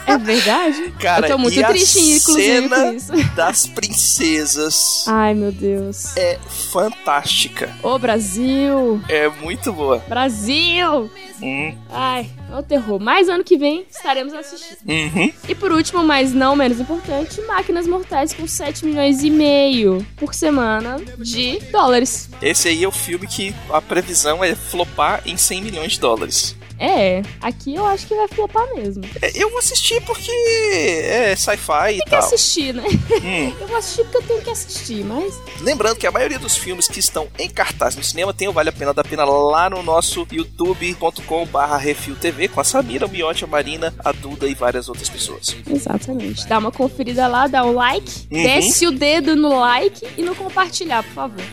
é 0.06 0.18
verdade. 0.18 0.92
Cara, 0.98 1.26
eu 1.26 1.32
tô 1.32 1.38
muito 1.38 1.62
triste, 1.64 1.98
inclusive, 1.98 2.68
com 2.68 2.92
isso. 2.92 3.12
das 3.34 3.66
princesas. 3.66 5.04
Ai, 5.06 5.34
meu 5.34 5.52
Deus. 5.52 6.16
É 6.16 6.38
fantástica. 6.72 7.74
Ô, 7.82 7.98
Brasil. 7.98 9.00
É 9.08 9.28
muito 9.28 9.72
boa. 9.72 9.98
Brasil. 10.08 11.10
Hum. 11.42 11.76
Ai, 11.90 12.28
é 12.50 12.56
o 12.56 12.62
terror. 12.62 12.98
Mais 12.98 13.28
ano 13.28 13.44
que 13.44 13.56
vem 13.56 13.86
estaremos 13.90 14.32
assistindo. 14.32 14.78
Uhum. 14.88 15.32
E 15.48 15.54
por 15.54 15.72
último, 15.72 16.02
mas 16.02 16.32
não 16.32 16.56
menos 16.56 16.80
importante, 16.80 17.40
Máquinas 17.42 17.86
Mortais 17.86 18.32
com 18.32 18.46
7 18.46 18.84
milhões 18.84 19.22
e 19.22 19.30
meio 19.30 20.04
por 20.16 20.34
semana 20.34 20.96
de 21.18 21.58
dólares. 21.70 22.28
Esse 22.42 22.68
aí 22.68 22.84
é 22.84 22.88
o 22.88 22.92
filme 22.92 23.26
que 23.26 23.54
a 23.70 23.80
previsão 23.80 24.42
é 24.42 24.54
flopar 24.54 25.22
em 25.26 25.36
100 25.36 25.62
milhões 25.62 25.92
de 25.92 26.00
dólares. 26.00 26.47
É, 26.78 27.22
aqui 27.40 27.74
eu 27.74 27.84
acho 27.86 28.06
que 28.06 28.14
vai 28.14 28.28
flopar 28.28 28.66
mesmo. 28.74 29.02
É, 29.20 29.30
eu 29.42 29.50
vou 29.50 29.58
assistir 29.58 30.00
porque 30.04 30.30
é 30.30 31.34
sci-fi 31.36 31.72
e 31.72 31.96
Tem 31.96 32.00
que 32.04 32.10
tal. 32.10 32.18
assistir, 32.20 32.72
né? 32.74 32.84
Hum. 33.22 33.52
Eu 33.60 33.66
vou 33.66 33.76
assistir 33.76 34.04
porque 34.04 34.16
eu 34.18 34.22
tenho 34.22 34.42
que 34.42 34.50
assistir, 34.50 35.04
mas. 35.04 35.34
Lembrando 35.60 35.96
que 35.96 36.06
a 36.06 36.10
maioria 36.12 36.38
dos 36.38 36.56
filmes 36.56 36.86
que 36.88 37.00
estão 37.00 37.26
em 37.38 37.48
cartaz 37.50 37.96
no 37.96 38.02
cinema 38.04 38.32
tem 38.32 38.46
o 38.48 38.52
Vale 38.52 38.68
a 38.68 38.72
Pena 38.72 38.94
da 38.94 39.02
Pena 39.02 39.24
lá 39.24 39.68
no 39.68 39.82
nosso 39.82 40.26
youtube.com 40.30 41.46
barra 41.46 41.76
refiltv 41.76 42.48
com 42.48 42.60
a 42.60 42.64
Samira, 42.64 43.06
o 43.06 43.08
Miotti, 43.08 43.44
a 43.44 43.46
Marina, 43.46 43.92
a 44.04 44.12
Duda 44.12 44.46
e 44.46 44.54
várias 44.54 44.88
outras 44.88 45.08
pessoas. 45.08 45.56
Exatamente. 45.68 46.46
Dá 46.46 46.58
uma 46.58 46.70
conferida 46.72 47.26
lá, 47.26 47.46
dá 47.46 47.64
um 47.64 47.72
like, 47.72 48.28
Uhum. 48.30 48.42
desce 48.42 48.86
o 48.86 48.90
dedo 48.92 49.34
no 49.36 49.58
like 49.58 50.06
e 50.16 50.22
no 50.22 50.34
compartilhar, 50.34 51.02
por 51.02 51.12
favor. 51.12 51.44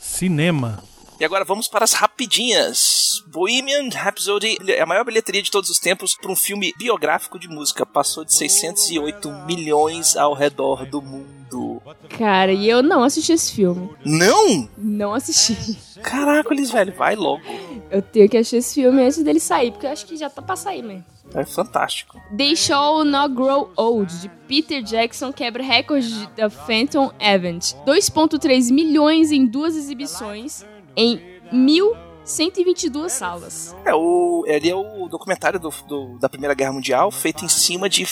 Cinema. 0.00 0.82
E 1.18 1.24
agora 1.24 1.44
vamos 1.44 1.68
para 1.68 1.84
as 1.84 1.92
rapidinhas. 1.92 3.22
Bohemian 3.28 3.88
Rhapsody 3.88 4.58
é 4.68 4.80
a 4.80 4.86
maior 4.86 5.04
bilheteria 5.04 5.42
de 5.42 5.50
todos 5.50 5.70
os 5.70 5.78
tempos 5.78 6.16
para 6.16 6.30
um 6.30 6.36
filme 6.36 6.74
biográfico 6.76 7.38
de 7.38 7.46
música. 7.48 7.86
Passou 7.86 8.24
de 8.24 8.34
608 8.34 9.30
milhões 9.46 10.16
ao 10.16 10.34
redor 10.34 10.84
do 10.86 11.00
mundo. 11.00 11.80
Cara, 12.18 12.52
e 12.52 12.68
eu 12.68 12.82
não 12.82 13.04
assisti 13.04 13.32
esse 13.32 13.52
filme. 13.52 13.90
Não? 14.04 14.68
Não 14.76 15.14
assisti. 15.14 15.78
Caracoles, 16.02 16.70
velho, 16.70 16.92
vai 16.94 17.14
logo. 17.14 17.42
Eu 17.90 18.02
tenho 18.02 18.28
que 18.28 18.36
assistir 18.36 18.56
esse 18.56 18.74
filme 18.74 19.02
antes 19.02 19.22
dele 19.22 19.38
sair, 19.38 19.70
porque 19.70 19.86
eu 19.86 19.90
acho 19.90 20.06
que 20.06 20.16
já 20.16 20.28
tá 20.28 20.42
pra 20.42 20.56
sair 20.56 20.82
mesmo. 20.82 21.04
É 21.32 21.44
fantástico. 21.44 22.20
They 22.36 22.56
Shall 22.56 23.04
Not 23.04 23.34
Grow 23.34 23.72
Old, 23.76 24.20
de 24.20 24.28
Peter 24.48 24.82
Jackson, 24.82 25.32
quebra 25.32 25.62
recorde 25.62 26.28
da 26.36 26.50
Phantom 26.50 27.12
Event. 27.20 27.72
2,3 27.86 28.72
milhões 28.72 29.30
em 29.30 29.46
duas 29.46 29.76
exibições 29.76 30.64
em 30.96 31.20
1.122 31.52 33.08
salas. 33.10 33.76
É, 33.84 33.94
o, 33.94 34.44
ele 34.46 34.68
é 34.70 34.74
o 34.74 35.08
documentário 35.08 35.58
do, 35.60 35.70
do- 35.86 36.18
da 36.18 36.28
Primeira 36.28 36.54
Guerra 36.54 36.72
Mundial 36.72 37.10
feito 37.10 37.44
em 37.44 37.48
cima 37.48 37.88
de, 37.88 38.04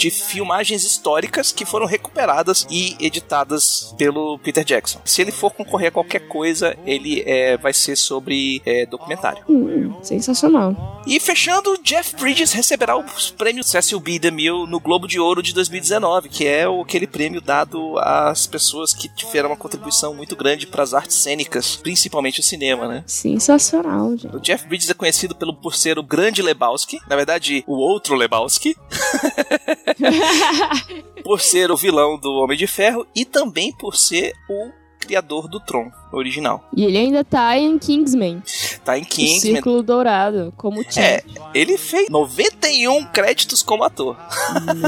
de 0.00 0.10
filmagens 0.10 0.82
históricas 0.82 1.52
que 1.52 1.66
foram 1.66 1.84
recuperadas 1.84 2.66
e 2.70 2.96
editadas 2.98 3.94
pelo 3.98 4.38
Peter 4.38 4.64
Jackson. 4.64 4.98
Se 5.04 5.20
ele 5.20 5.30
for 5.30 5.52
concorrer 5.52 5.88
a 5.88 5.90
qualquer 5.92 6.20
coisa, 6.26 6.74
ele 6.86 7.22
é, 7.26 7.58
vai 7.58 7.74
ser 7.74 7.96
sobre 7.96 8.62
é, 8.64 8.86
documentário. 8.86 9.44
Hum, 9.46 9.94
sensacional. 10.02 11.02
E 11.06 11.20
fechando, 11.20 11.76
Jeff 11.82 12.16
Bridges 12.16 12.52
receberá 12.52 12.96
os 12.96 13.30
prêmios 13.30 13.68
Cecil 13.68 14.00
B. 14.00 14.18
DeMille 14.18 14.66
no 14.66 14.80
Globo 14.80 15.06
de 15.06 15.20
Ouro 15.20 15.42
de 15.42 15.52
2019, 15.52 16.30
que 16.30 16.46
é 16.46 16.66
o- 16.66 16.80
aquele 16.80 17.06
prêmio 17.06 17.40
dado 17.42 17.98
às 17.98 18.46
pessoas 18.46 18.94
que 18.94 19.06
tiveram 19.14 19.50
uma 19.50 19.56
contribuição 19.56 20.14
muito 20.14 20.34
grande 20.34 20.66
para 20.66 20.82
as 20.82 20.94
artes 20.94 21.16
cênicas, 21.16 21.76
principalmente 21.76 22.40
o 22.40 22.42
cinema, 22.42 22.88
né? 22.88 23.04
Sensacional, 23.06 24.16
gente. 24.16 24.34
O 24.34 24.40
Jeff 24.40 24.66
Bridges 24.66 24.88
é 24.88 24.94
conhecido 24.94 25.34
pelo, 25.34 25.54
por 25.54 25.74
ser 25.74 25.98
o 25.98 26.02
grande 26.02 26.40
Lebowski, 26.40 26.98
na 27.06 27.16
verdade, 27.16 27.62
o 27.66 27.74
outro 27.76 28.14
Lebowski, 28.14 28.74
por 31.24 31.40
ser 31.40 31.70
o 31.70 31.76
vilão 31.76 32.18
do 32.18 32.30
Homem 32.34 32.56
de 32.56 32.66
Ferro 32.66 33.06
e 33.14 33.24
também 33.24 33.72
por 33.72 33.96
ser 33.96 34.32
o 34.48 34.70
criador 34.98 35.48
do 35.48 35.58
Tron 35.60 35.90
original. 36.12 36.62
E 36.76 36.84
ele 36.84 36.98
ainda 36.98 37.24
tá 37.24 37.56
em 37.58 37.78
Kingsman, 37.78 38.42
Tá 38.84 38.98
em 38.98 39.02
o 39.02 39.06
Kingsman. 39.06 39.54
Círculo 39.54 39.82
Dourado, 39.82 40.52
como 40.56 40.82
Champ. 40.82 40.98
É, 40.98 41.22
ele 41.54 41.76
fez 41.78 42.08
91 42.10 43.06
créditos 43.06 43.62
como 43.62 43.82
ator. 43.84 44.16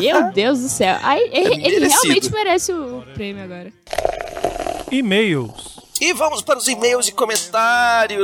Meu 0.00 0.30
Deus 0.32 0.60
do 0.60 0.68
céu. 0.68 0.96
Aí, 1.02 1.28
ele, 1.32 1.54
ele 1.54 1.80
merecido. 1.80 2.02
realmente 2.02 2.32
merece 2.32 2.72
o 2.72 3.02
prêmio 3.14 3.42
agora. 3.42 3.72
E-mails. 4.90 5.71
E 6.02 6.12
vamos 6.12 6.42
para 6.42 6.58
os 6.58 6.66
e-mails 6.66 7.06
e 7.06 7.12
comentários. 7.12 8.20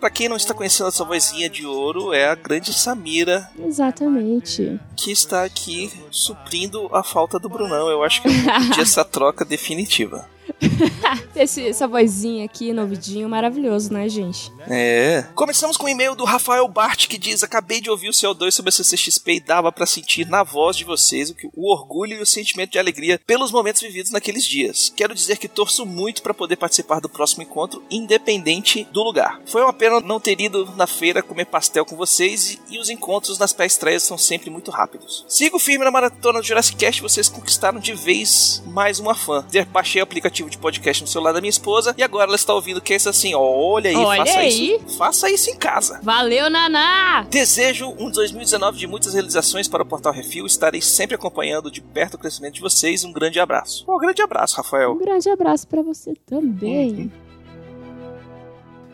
Pra 0.00 0.10
quem 0.10 0.28
não 0.28 0.36
está 0.36 0.52
conhecendo 0.52 0.88
essa 0.88 1.04
vozinha 1.04 1.48
de 1.48 1.64
ouro, 1.64 2.12
é 2.12 2.28
a 2.28 2.34
grande 2.34 2.72
Samira 2.72 3.48
Exatamente. 3.56 4.80
que 4.96 5.12
está 5.12 5.44
aqui 5.44 5.88
suprindo 6.10 6.90
a 6.92 7.04
falta 7.04 7.38
do 7.38 7.48
Brunão. 7.48 7.88
Eu 7.88 8.02
acho 8.02 8.20
que 8.20 8.26
eu 8.26 8.32
vou 8.32 8.52
pedir 8.54 8.80
essa 8.82 9.04
troca 9.04 9.44
definitiva. 9.44 10.28
Esse, 11.34 11.68
essa 11.68 11.86
vozinha 11.86 12.44
aqui 12.44 12.72
no 12.72 12.82
ouvidinho, 12.82 13.28
maravilhoso, 13.28 13.92
né, 13.92 14.08
gente? 14.08 14.52
É. 14.68 15.24
Começamos 15.34 15.76
com 15.76 15.86
o 15.86 15.88
e-mail 15.88 16.16
do 16.16 16.24
Rafael 16.24 16.66
Bart 16.66 17.06
que 17.06 17.16
diz: 17.16 17.44
Acabei 17.44 17.80
de 17.80 17.88
ouvir 17.88 18.08
o 18.08 18.12
CO2 18.12 18.50
sobre 18.50 18.70
a 18.70 18.72
CCXP 18.72 19.34
e 19.34 19.40
dava 19.40 19.70
pra 19.70 19.86
sentir 19.86 20.26
na 20.26 20.42
voz 20.42 20.76
de 20.76 20.84
vocês 20.84 21.30
o, 21.30 21.34
que, 21.34 21.48
o 21.54 21.72
orgulho 21.72 22.14
e 22.14 22.20
o 22.20 22.26
sentimento 22.26 22.72
de 22.72 22.78
alegria 22.78 23.20
pelos 23.24 23.52
momentos 23.52 23.82
vividos 23.82 24.10
naqueles 24.10 24.44
dias. 24.44 24.92
Quero 24.96 25.14
dizer 25.14 25.38
que 25.38 25.46
torço 25.46 25.86
muito 25.86 26.22
pra 26.22 26.34
poder 26.34 26.56
participar 26.56 27.00
do 27.00 27.08
próximo 27.08 27.44
encontro, 27.44 27.84
independente 27.88 28.84
do 28.92 29.04
lugar. 29.04 29.40
Foi 29.46 29.62
uma 29.62 29.72
pena 29.72 30.00
não 30.00 30.18
ter 30.18 30.40
ido 30.40 30.72
na 30.76 30.86
feira 30.88 31.22
comer 31.22 31.46
pastel 31.46 31.84
com 31.84 31.96
vocês 31.96 32.54
e, 32.68 32.74
e 32.74 32.78
os 32.80 32.90
encontros 32.90 33.38
nas 33.38 33.52
pré-estreias 33.52 34.02
são 34.02 34.18
sempre 34.18 34.50
muito 34.50 34.72
rápidos. 34.72 35.24
Sigo 35.28 35.58
firme 35.58 35.84
na 35.84 35.90
maratona 35.90 36.40
do 36.40 36.46
Jurassic 36.46 36.76
Cast, 36.76 37.00
vocês 37.00 37.28
conquistaram 37.28 37.78
de 37.78 37.94
vez 37.94 38.60
mais 38.66 38.98
uma 38.98 39.14
fã. 39.14 39.46
Baixei 39.70 40.00
o 40.00 40.04
aplicativo 40.04 40.47
de 40.48 40.58
podcast 40.58 41.02
no 41.02 41.08
celular 41.08 41.32
da 41.32 41.40
minha 41.40 41.50
esposa 41.50 41.94
e 41.96 42.02
agora 42.02 42.24
ela 42.26 42.36
está 42.36 42.54
ouvindo 42.54 42.80
que 42.80 42.92
é 42.92 42.96
isso 42.96 43.08
assim: 43.08 43.34
olha 43.34 43.90
aí, 43.90 43.96
Olha 43.96 44.24
faça 44.26 44.38
aí. 44.40 44.74
isso. 44.76 44.98
Faça 44.98 45.30
isso 45.30 45.50
em 45.50 45.56
casa. 45.56 46.00
Valeu, 46.02 46.48
Naná! 46.50 47.26
Desejo 47.30 47.94
um 47.98 48.10
2019 48.10 48.78
de 48.78 48.86
muitas 48.86 49.14
realizações 49.14 49.68
para 49.68 49.82
o 49.82 49.86
Portal 49.86 50.12
Refil. 50.12 50.46
Estarei 50.46 50.80
sempre 50.80 51.14
acompanhando 51.14 51.70
de 51.70 51.80
perto 51.80 52.14
o 52.14 52.18
crescimento 52.18 52.54
de 52.54 52.60
vocês. 52.60 53.04
Um 53.04 53.12
grande 53.12 53.38
abraço. 53.40 53.84
Um 53.88 53.98
grande 53.98 54.22
abraço, 54.22 54.54
Um 54.54 54.62
Rafael. 54.62 54.94
grande 54.96 55.28
abraço 55.30 55.66
pra 55.66 55.82
você 55.82 56.14
também. 56.26 57.10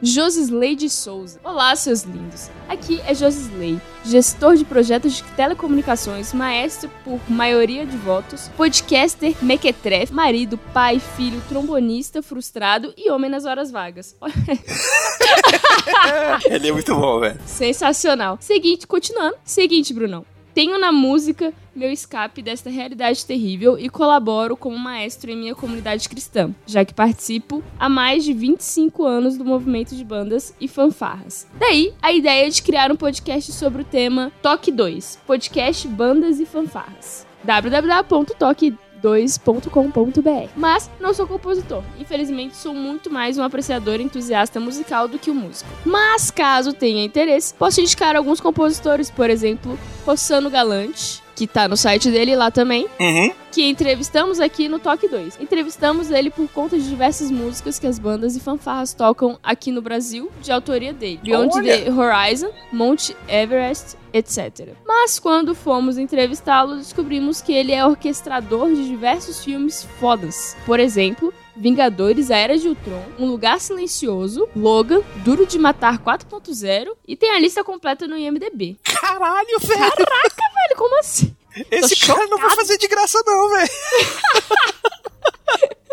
Josisley 0.03 0.77
de 0.77 0.91
Souza. 0.91 1.41
Olá, 1.43 1.75
seus 1.77 2.03
lindos. 2.03 2.51
Aqui 2.69 3.01
é 3.07 3.15
Josisley, 3.15 3.81
gestor 4.05 4.57
de 4.57 4.65
projetos 4.65 5.15
de 5.15 5.23
telecomunicações, 5.35 6.33
maestro 6.33 6.91
por 7.05 7.21
maioria 7.29 7.87
de 7.87 7.97
votos, 7.97 8.51
podcaster, 8.57 9.35
mequetrefe, 9.43 10.13
marido, 10.13 10.59
pai, 10.73 10.99
filho, 10.99 11.43
trombonista, 11.49 12.23
frustrado 12.23 12.93
e 12.97 13.11
homem 13.11 13.31
nas 13.31 13.45
horas 13.45 13.71
vagas. 13.71 14.17
Ele 16.51 16.69
é 16.69 16.73
muito 16.73 16.95
bom, 16.95 17.21
velho. 17.21 17.39
Sensacional. 17.47 18.39
Seguinte, 18.41 18.87
continuando. 18.87 19.37
Seguinte, 19.45 19.95
Brunão. 19.95 20.25
Tenho 20.55 20.79
na 20.79 20.93
música 20.93 21.53
meu 21.75 21.91
escape 21.91 22.41
desta 22.41 22.71
realidade 22.71 23.27
terrível 23.27 23.77
e 23.77 23.89
colaboro 23.89 24.57
como 24.57 24.79
maestro 24.79 25.29
em 25.29 25.37
minha 25.37 25.55
comunidade 25.55 26.09
cristã, 26.09 26.55
já 26.65 26.85
que 26.85 26.95
participo 26.95 27.61
há 27.77 27.89
mais 27.89 28.23
de 28.23 28.33
25 28.33 29.05
anos 29.05 29.37
do 29.37 29.45
movimento 29.45 29.97
de 29.97 30.05
bandas 30.05 30.55
e 30.61 30.69
fanfarras. 30.69 31.49
Daí, 31.59 31.93
a 32.01 32.13
ideia 32.13 32.49
de 32.49 32.63
criar 32.63 32.93
um 32.93 32.97
podcast 32.97 33.51
sobre 33.51 33.83
o 33.83 33.85
tema 33.85 34.31
Toque 34.41 34.71
2, 34.71 35.19
podcast 35.27 35.89
Bandas 35.89 36.39
e 36.39 36.47
Fanfarras. 36.47 37.27
www.toque 37.43 38.77
2.com.br. 39.05 40.49
Mas 40.57 40.91
não 40.99 41.13
sou 41.13 41.27
compositor. 41.27 41.83
Infelizmente, 42.01 42.57
sou 42.57 42.75
muito 42.75 43.11
mais 43.11 43.37
um 43.37 43.43
apreciador 43.43 44.01
entusiasta 44.01 44.59
musical 44.59 45.07
do 45.07 45.19
que 45.19 45.31
o 45.31 45.35
músico. 45.35 45.69
Mas, 45.85 46.31
caso 46.31 46.73
tenha 46.73 47.05
interesse, 47.05 47.53
posso 47.53 47.81
indicar 47.81 48.17
alguns 48.17 48.41
compositores, 48.41 49.11
por 49.11 49.29
exemplo, 49.29 49.79
Rossano 50.07 50.49
Galante, 50.49 51.24
que 51.35 51.47
tá 51.47 51.67
no 51.69 51.77
site 51.77 52.11
dele 52.11 52.37
lá 52.37 52.51
também, 52.51 52.87
Uhum. 53.01 53.33
que 53.51 53.63
entrevistamos 53.69 54.41
aqui 54.41 54.69
no 54.69 54.79
Toque 54.79 55.09
2. 55.09 55.39
Entrevistamos 55.41 56.11
ele 56.11 56.31
por 56.31 56.49
conta 56.49 56.79
de 56.79 56.89
diversas 56.89 57.31
músicas 57.31 57.79
que 57.79 57.87
as 57.87 57.99
bandas 57.99 58.37
e 58.37 58.41
fanfarras 58.41 58.95
tocam 58.95 59.39
aqui 59.43 59.71
no 59.73 59.83
Brasil, 59.83 60.31
de 60.41 60.53
autoria 60.53 60.93
dele. 60.93 61.21
Beyond 61.23 61.51
Olha! 61.55 61.83
the 61.85 61.91
Horizon, 61.91 62.51
Mount 62.73 63.11
Everest, 63.29 63.97
etc. 64.13 64.71
Mas 64.87 65.19
quando 65.19 65.55
fomos 65.55 65.99
entrevistá-lo, 65.99 66.77
descobrimos 66.77 67.41
que 67.41 67.53
ele 67.53 67.73
é 67.73 67.85
orquestrador 67.85 68.69
de 68.69 68.87
diversos 68.87 69.43
filmes 69.45 69.83
fodas. 69.99 70.57
Por 70.65 70.79
exemplo, 70.79 71.33
Vingadores, 71.57 72.31
A 72.31 72.37
Era 72.37 72.59
de 72.59 72.69
Ultron, 72.69 73.03
Um 73.19 73.27
Lugar 73.27 73.61
Silencioso, 73.61 74.49
Logan, 74.57 75.03
Duro 75.25 75.47
de 75.47 75.59
Matar 75.59 75.99
4.0 75.99 76.91
e 77.07 77.17
tem 77.17 77.31
a 77.31 77.39
lista 77.39 77.63
completa 77.63 78.07
no 78.07 78.17
IMDB. 78.17 78.77
Caralho, 78.83 79.59
velho. 79.61 79.81
Velho, 79.81 80.77
como 80.77 80.99
assim? 81.01 81.35
Esse 81.71 81.95
tô 82.01 82.15
cara 82.15 82.27
não 82.27 82.39
vai 82.39 82.57
fazer 82.57 82.77
de 82.79 82.89
graça, 82.89 83.23
não, 83.25 83.51
velho. 83.51 83.71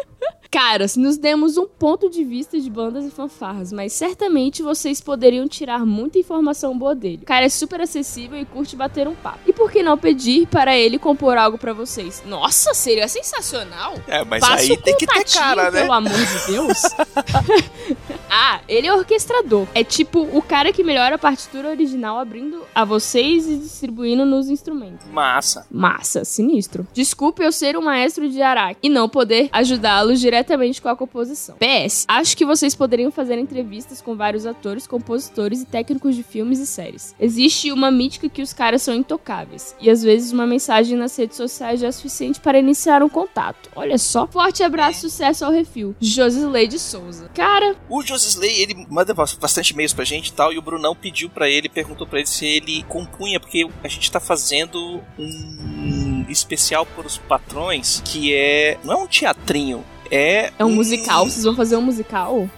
Caras, 0.51 0.97
nos 0.97 1.17
demos 1.17 1.55
um 1.57 1.65
ponto 1.65 2.09
de 2.09 2.25
vista 2.25 2.59
de 2.59 2.69
bandas 2.69 3.05
e 3.05 3.09
fanfarras, 3.09 3.71
mas 3.71 3.93
certamente 3.93 4.61
vocês 4.61 4.99
poderiam 4.99 5.47
tirar 5.47 5.85
muita 5.85 6.19
informação 6.19 6.77
boa 6.77 6.93
dele. 6.93 7.19
O 7.21 7.25
cara 7.25 7.45
é 7.45 7.49
super 7.49 7.79
acessível 7.79 8.37
e 8.37 8.43
curte 8.43 8.75
bater 8.75 9.07
um 9.07 9.15
papo. 9.15 9.39
E 9.47 9.53
por 9.53 9.71
que 9.71 9.81
não 9.81 9.97
pedir 9.97 10.47
para 10.47 10.75
ele 10.75 10.99
compor 10.99 11.37
algo 11.37 11.57
pra 11.57 11.71
vocês? 11.71 12.21
Nossa, 12.25 12.73
seria 12.73 13.07
sensacional! 13.07 13.95
É, 14.05 14.25
mas 14.25 14.41
Passa 14.41 14.55
aí 14.55 14.75
tem 14.75 14.97
que 14.97 15.07
ter 15.07 15.23
cara, 15.23 15.71
né? 15.71 15.83
Pelo 15.83 15.93
amor 15.93 16.11
de 16.11 16.51
Deus. 16.51 16.81
Ah, 18.33 18.61
ele 18.65 18.87
é 18.87 18.93
orquestrador. 18.93 19.67
É 19.75 19.83
tipo 19.83 20.21
o 20.21 20.41
cara 20.41 20.71
que 20.71 20.85
melhora 20.85 21.15
a 21.15 21.19
partitura 21.19 21.67
original 21.67 22.17
abrindo 22.17 22.63
a 22.73 22.85
vocês 22.85 23.45
e 23.45 23.57
distribuindo 23.57 24.25
nos 24.25 24.47
instrumentos. 24.49 25.05
Massa. 25.11 25.67
Massa, 25.69 26.23
sinistro. 26.23 26.87
Desculpe 26.93 27.43
eu 27.43 27.51
ser 27.51 27.75
um 27.75 27.81
maestro 27.81 28.29
de 28.29 28.41
Araque 28.41 28.79
e 28.81 28.87
não 28.89 29.09
poder 29.09 29.49
ajudá-los 29.51 30.21
diretamente 30.21 30.81
com 30.81 30.87
a 30.87 30.95
composição. 30.95 31.57
PS, 31.57 32.05
acho 32.07 32.37
que 32.37 32.45
vocês 32.45 32.73
poderiam 32.73 33.11
fazer 33.11 33.37
entrevistas 33.37 34.01
com 34.01 34.15
vários 34.15 34.45
atores, 34.45 34.87
compositores 34.87 35.63
e 35.63 35.65
técnicos 35.65 36.15
de 36.15 36.23
filmes 36.23 36.59
e 36.59 36.65
séries. 36.65 37.13
Existe 37.19 37.69
uma 37.71 37.91
mítica 37.91 38.29
que 38.29 38.41
os 38.41 38.53
caras 38.53 38.81
são 38.81 38.95
intocáveis, 38.95 39.75
e 39.81 39.89
às 39.89 40.01
vezes 40.03 40.31
uma 40.31 40.47
mensagem 40.47 40.97
nas 40.97 41.17
redes 41.17 41.35
sociais 41.35 41.81
já 41.81 41.87
é 41.87 41.91
suficiente 41.91 42.39
para 42.39 42.57
iniciar 42.59 43.03
um 43.03 43.09
contato. 43.09 43.69
Olha 43.75 43.97
só. 43.97 44.25
Forte 44.27 44.63
abraço, 44.63 45.01
sucesso 45.01 45.43
ao 45.43 45.51
refil. 45.51 45.93
Josisley 45.99 46.67
de 46.67 46.79
Souza. 46.79 47.29
Cara, 47.33 47.75
O 47.89 48.01
Josisley, 48.21 48.61
ele 48.61 48.85
manda 48.89 49.13
bastante 49.13 49.71
e-mails 49.71 49.93
pra 49.93 50.05
gente 50.05 50.27
e 50.27 50.33
tal, 50.33 50.53
e 50.53 50.57
o 50.57 50.61
Brunão 50.61 50.95
pediu 50.95 51.29
pra 51.29 51.49
ele, 51.49 51.67
perguntou 51.67 52.05
pra 52.05 52.19
ele 52.19 52.27
se 52.27 52.45
ele 52.45 52.83
compunha, 52.83 53.39
porque 53.39 53.67
a 53.83 53.87
gente 53.87 54.11
tá 54.11 54.19
fazendo 54.19 55.01
um 55.17 56.25
especial 56.29 56.85
para 56.85 57.07
os 57.07 57.17
patrões, 57.17 58.01
que 58.05 58.33
é. 58.33 58.77
Não 58.83 58.93
é 58.93 58.97
um 58.97 59.07
teatrinho. 59.07 59.83
É, 60.09 60.51
é 60.59 60.65
um 60.65 60.71
musical. 60.71 61.25
Vocês 61.25 61.43
vão 61.43 61.55
fazer 61.55 61.77
um 61.77 61.81
musical? 61.81 62.49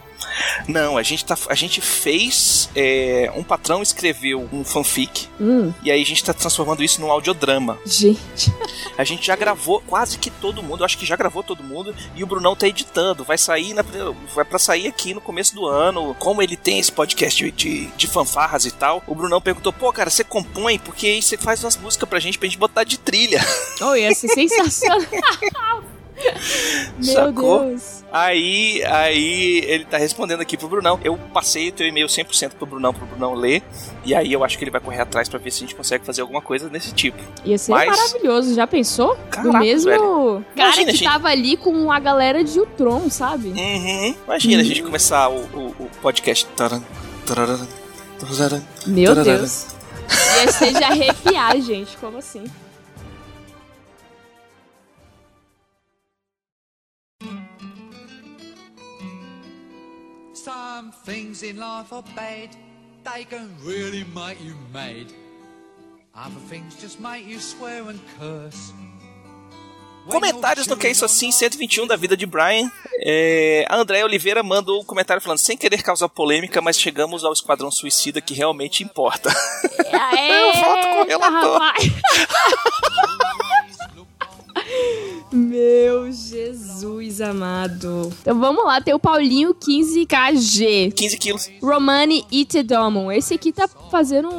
Não, 0.67 0.97
a 0.97 1.03
gente, 1.03 1.25
tá, 1.25 1.37
a 1.49 1.55
gente 1.55 1.81
fez. 1.81 2.69
É, 2.75 3.31
um 3.35 3.43
patrão 3.43 3.81
escreveu 3.81 4.47
um 4.51 4.63
fanfic. 4.63 5.27
Hum, 5.39 5.71
E 5.83 5.91
aí 5.91 6.01
a 6.01 6.05
gente 6.05 6.23
tá 6.23 6.33
transformando 6.33 6.83
isso 6.83 6.99
num 7.01 7.11
audiodrama. 7.11 7.77
gente. 7.85 8.51
A 8.97 9.03
gente 9.03 9.25
já 9.25 9.35
gravou 9.35 9.81
quase 9.87 10.19
que 10.19 10.29
todo 10.29 10.61
mundo, 10.61 10.83
acho 10.85 10.97
que 10.97 11.05
já 11.05 11.15
gravou 11.15 11.41
todo 11.41 11.63
mundo, 11.63 11.95
e 12.15 12.23
o 12.23 12.27
Brunão 12.27 12.55
tá 12.55 12.67
editando. 12.67 13.23
Vai 13.23 13.37
sair 13.39 13.73
na, 13.73 13.83
vai 14.35 14.45
pra 14.45 14.59
sair 14.59 14.87
aqui 14.87 15.13
no 15.15 15.21
começo 15.21 15.55
do 15.55 15.65
ano. 15.65 16.15
Como 16.19 16.41
ele 16.43 16.55
tem 16.55 16.77
esse 16.77 16.91
podcast 16.91 17.49
de, 17.51 17.87
de 17.87 18.07
fanfarras 18.07 18.65
e 18.65 18.71
tal, 18.71 19.03
o 19.07 19.15
Brunão 19.15 19.41
perguntou: 19.41 19.73
pô, 19.73 19.91
cara, 19.91 20.09
você 20.11 20.23
compõe? 20.23 20.77
Porque 20.77 21.07
aí 21.07 21.21
você 21.23 21.37
faz 21.37 21.63
umas 21.63 21.75
músicas 21.77 22.07
pra 22.07 22.19
gente 22.19 22.37
pra 22.37 22.47
gente 22.47 22.57
botar 22.57 22.83
de 22.83 22.99
trilha. 22.99 23.43
Oh, 23.81 23.95
ia 23.95 24.13
ser 24.13 24.27
sensacional. 24.33 25.83
Meu 27.03 27.13
Sacou? 27.13 27.65
Deus. 27.65 28.03
Aí, 28.11 28.83
aí 28.85 29.63
ele 29.65 29.85
tá 29.85 29.97
respondendo 29.97 30.41
aqui 30.41 30.55
pro 30.55 30.67
Brunão. 30.67 30.99
Eu 31.03 31.17
passei 31.33 31.69
o 31.69 31.71
teu 31.71 31.87
e-mail 31.87 32.07
100% 32.07 32.51
pro 32.51 32.65
Brunão, 32.65 32.93
pro 32.93 33.05
Brunão 33.05 33.33
ler. 33.33 33.63
E 34.05 34.13
aí 34.13 34.31
eu 34.31 34.43
acho 34.43 34.57
que 34.57 34.63
ele 34.63 34.71
vai 34.71 34.79
correr 34.79 35.01
atrás 35.01 35.27
pra 35.27 35.39
ver 35.39 35.51
se 35.51 35.57
a 35.57 35.61
gente 35.61 35.75
consegue 35.75 36.05
fazer 36.05 36.21
alguma 36.21 36.41
coisa 36.41 36.69
desse 36.69 36.93
tipo. 36.93 37.17
Ia 37.43 37.57
ser 37.57 37.71
Mas- 37.71 37.89
maravilhoso, 37.97 38.53
já 38.53 38.67
pensou? 38.67 39.15
Caraca, 39.31 39.51
Do 39.51 39.57
mesmo 39.59 39.89
velho. 39.89 40.45
cara 40.55 40.67
Imagina, 40.69 40.91
que 40.91 40.97
gente. 40.97 41.09
tava 41.11 41.27
ali 41.29 41.57
com 41.57 41.91
a 41.91 41.99
galera 41.99 42.43
de 42.43 42.59
Ultron, 42.59 43.09
sabe? 43.09 43.49
Uhum. 43.49 44.15
Imagina 44.27 44.61
a 44.61 44.65
gente 44.65 44.83
começar 44.83 45.29
o, 45.29 45.39
o, 45.53 45.75
o 45.79 45.89
podcast. 46.01 46.45
Taran, 46.55 46.81
tararam, 47.25 47.67
tararam. 48.19 48.63
Meu. 48.85 49.15
Deus. 49.15 49.67
Ia 50.43 50.51
ser 50.51 50.73
de 50.73 50.83
arrepiar, 50.83 51.59
gente. 51.61 51.97
Como 51.97 52.17
assim? 52.19 52.43
Some 60.83 60.91
things 61.05 61.43
in 61.43 61.57
life 61.57 61.93
are 61.93 62.03
bad, 62.13 62.49
they 63.05 63.23
can 63.23 63.49
really 63.63 64.03
make 64.13 64.43
you 64.43 64.53
mad. 64.73 65.05
Other 66.13 66.41
things 66.49 66.75
just 66.75 66.99
make 66.99 67.25
you 67.25 67.39
swear 67.39 67.87
and 67.89 67.99
curse. 68.19 68.73
Comentários 70.09 70.67
no 70.67 70.73
you're 70.73 70.81
Que 70.81 70.87
É 70.87 70.91
Isso 70.91 71.05
Assim 71.05 71.27
on 71.27 71.31
121 71.31 71.87
da 71.87 71.95
vida 71.95 72.17
de 72.17 72.25
Brian. 72.25 72.69
É, 72.99 73.65
a 73.69 73.77
Andréia 73.77 74.03
Oliveira 74.03 74.43
mandou 74.43 74.81
um 74.81 74.83
comentário 74.83 75.23
falando, 75.23 75.37
sem 75.37 75.55
querer 75.55 75.81
causar 75.81 76.09
polêmica, 76.09 76.59
mas 76.59 76.77
chegamos 76.77 77.23
ao 77.23 77.31
Esquadrão 77.31 77.71
Suicida 77.71 78.19
que 78.19 78.33
realmente 78.33 78.83
importa. 78.83 79.29
É, 79.85 80.49
Eu 80.51 80.53
volto 80.61 80.83
com 80.83 81.01
o 81.01 81.05
relator. 81.05 81.61
Meu 85.31 86.11
Jesus 86.11 87.19
amado. 87.19 88.11
Então 88.21 88.39
vamos 88.39 88.63
lá, 88.65 88.79
tem 88.79 88.93
o 88.93 88.99
Paulinho 88.99 89.53
15KG. 89.55 90.93
15 90.93 91.17
quilos. 91.17 91.49
Romani 91.61 92.23
Itedomon. 92.31 93.11
Esse 93.11 93.33
aqui 93.33 93.51
tá 93.51 93.67
fazendo 93.89 94.29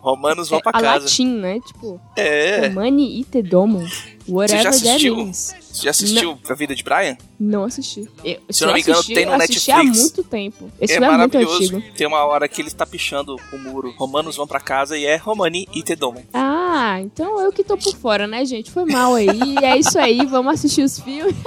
Romanos 0.00 0.50
vão 0.50 0.58
é, 0.58 0.62
pra 0.62 0.70
a 0.74 0.80
casa. 0.82 1.04
latim, 1.06 1.28
né? 1.28 1.60
Tipo, 1.60 1.98
É. 2.14 2.68
Romani 2.68 3.20
Itedomon. 3.20 3.86
Whatever 4.28 4.62
that 4.64 4.76
assistiu? 4.76 5.16
means. 5.16 5.54
Você 5.72 5.84
já 5.84 5.90
assistiu 5.90 6.38
A 6.50 6.54
Vida 6.54 6.74
de 6.74 6.82
Brian? 6.82 7.16
Não 7.40 7.64
assisti. 7.64 8.06
Eu, 8.22 8.38
Se 8.50 8.62
eu 8.62 8.66
não 8.68 8.74
me 8.74 8.80
engano, 8.80 8.98
assisti, 8.98 9.14
tem 9.14 9.24
no 9.24 9.38
Netflix. 9.38 9.68
há 9.70 9.82
muito 9.84 10.22
tempo. 10.24 10.70
Esse 10.78 10.92
é 10.92 10.96
é 10.96 11.00
muito 11.00 11.10
maravilhoso. 11.12 11.76
antigo. 11.76 11.94
Tem 11.96 12.06
uma 12.06 12.22
hora 12.26 12.46
que 12.46 12.60
ele 12.60 12.68
está 12.68 12.84
pichando 12.84 13.36
o 13.50 13.56
muro. 13.58 13.94
Romanos 13.96 14.36
vão 14.36 14.46
pra 14.46 14.60
casa 14.60 14.98
e 14.98 15.06
é 15.06 15.16
Romani 15.16 15.66
e 15.74 15.82
Tedomon. 15.82 16.22
Ah, 16.70 17.00
então 17.00 17.40
eu 17.40 17.50
que 17.50 17.64
tô 17.64 17.78
por 17.78 17.96
fora, 17.96 18.26
né, 18.26 18.44
gente? 18.44 18.70
Foi 18.70 18.84
mal 18.84 19.14
aí. 19.14 19.28
é 19.62 19.78
isso 19.78 19.98
aí, 19.98 20.26
vamos 20.26 20.52
assistir 20.52 20.82
os 20.82 21.00
filmes. 21.00 21.34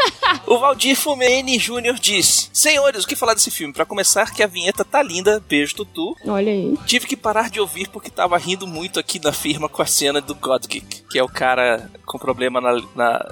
O 0.47 0.57
Valdir 0.57 0.96
Fumene 0.96 1.57
Jr. 1.57 2.00
diz: 2.00 2.50
Senhores, 2.53 3.03
o 3.03 3.07
que 3.07 3.15
falar 3.15 3.33
desse 3.33 3.51
filme? 3.51 3.74
Pra 3.74 3.85
começar, 3.85 4.33
que 4.33 4.41
a 4.41 4.48
vinheta 4.48 4.83
tá 4.83 5.01
linda. 5.03 5.41
Beijo, 5.48 5.75
Tutu. 5.75 6.15
Olha 6.25 6.51
aí. 6.51 6.77
Tive 6.85 7.05
que 7.05 7.15
parar 7.15 7.50
de 7.50 7.59
ouvir 7.59 7.89
porque 7.89 8.09
tava 8.09 8.37
rindo 8.37 8.65
muito 8.65 9.00
aqui 9.00 9.19
na 9.19 9.31
firma 9.31 9.69
com 9.69 9.81
a 9.81 9.85
cena 9.85 10.19
do 10.19 10.33
Godgeek, 10.33 11.03
que 11.09 11.19
é 11.19 11.24
o 11.24 11.27
cara 11.27 11.89
com 12.05 12.17
problema 12.17 12.59
na, 12.59 12.81
na, 12.96 13.31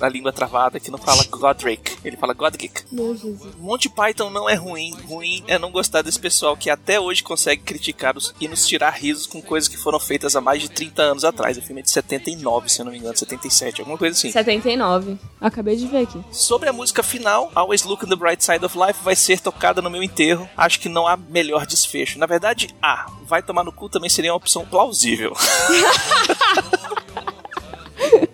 na 0.00 0.08
língua 0.08 0.32
travada 0.32 0.80
que 0.80 0.90
não 0.90 0.98
fala 0.98 1.22
Godric, 1.24 1.98
ele 2.04 2.16
fala 2.16 2.34
Jesus. 2.90 3.40
Monty 3.58 3.88
Python 3.88 4.30
não 4.30 4.48
é 4.48 4.54
ruim, 4.54 4.94
ruim 5.06 5.44
é 5.46 5.58
não 5.58 5.70
gostar 5.70 6.02
desse 6.02 6.18
pessoal 6.18 6.56
que 6.56 6.70
até 6.70 6.98
hoje 6.98 7.22
consegue 7.22 7.62
criticar 7.62 8.16
os, 8.16 8.34
e 8.40 8.48
nos 8.48 8.66
tirar 8.66 8.90
risos 8.90 9.26
com 9.26 9.42
coisas 9.42 9.68
que 9.68 9.76
foram 9.76 10.00
feitas 10.00 10.34
há 10.34 10.40
mais 10.40 10.62
de 10.62 10.70
30 10.70 11.02
anos 11.02 11.24
atrás. 11.24 11.58
O 11.58 11.62
filme 11.62 11.80
é 11.80 11.84
de 11.84 11.90
79, 11.90 12.68
se 12.68 12.80
eu 12.80 12.84
não 12.84 12.92
me 12.92 12.98
engano, 12.98 13.16
77, 13.16 13.80
alguma 13.80 13.98
coisa 13.98 14.16
assim. 14.16 14.32
79. 14.32 15.18
Acabei 15.40 15.76
de 15.76 15.86
ver 15.86 16.04
aqui. 16.04 16.20
Sobre 16.30 16.68
a 16.68 16.72
música 16.72 17.02
final, 17.02 17.50
Always 17.54 17.84
Look 17.84 18.04
on 18.04 18.08
the 18.08 18.16
Bright 18.16 18.44
Side 18.44 18.64
of 18.64 18.78
Life 18.78 19.02
vai 19.02 19.16
ser 19.16 19.40
tocada 19.40 19.82
no 19.82 19.90
meu 19.90 20.02
enterro. 20.02 20.48
Acho 20.56 20.80
que 20.80 20.88
não 20.88 21.06
há 21.06 21.16
melhor 21.16 21.66
desfecho. 21.66 22.18
Na 22.18 22.26
verdade, 22.26 22.74
há. 22.82 23.06
Vai 23.24 23.42
tomar 23.42 23.64
no 23.64 23.72
cu 23.72 23.88
também 23.88 24.10
seria 24.10 24.32
uma 24.32 24.36
opção 24.36 24.64
plausível. 24.64 25.34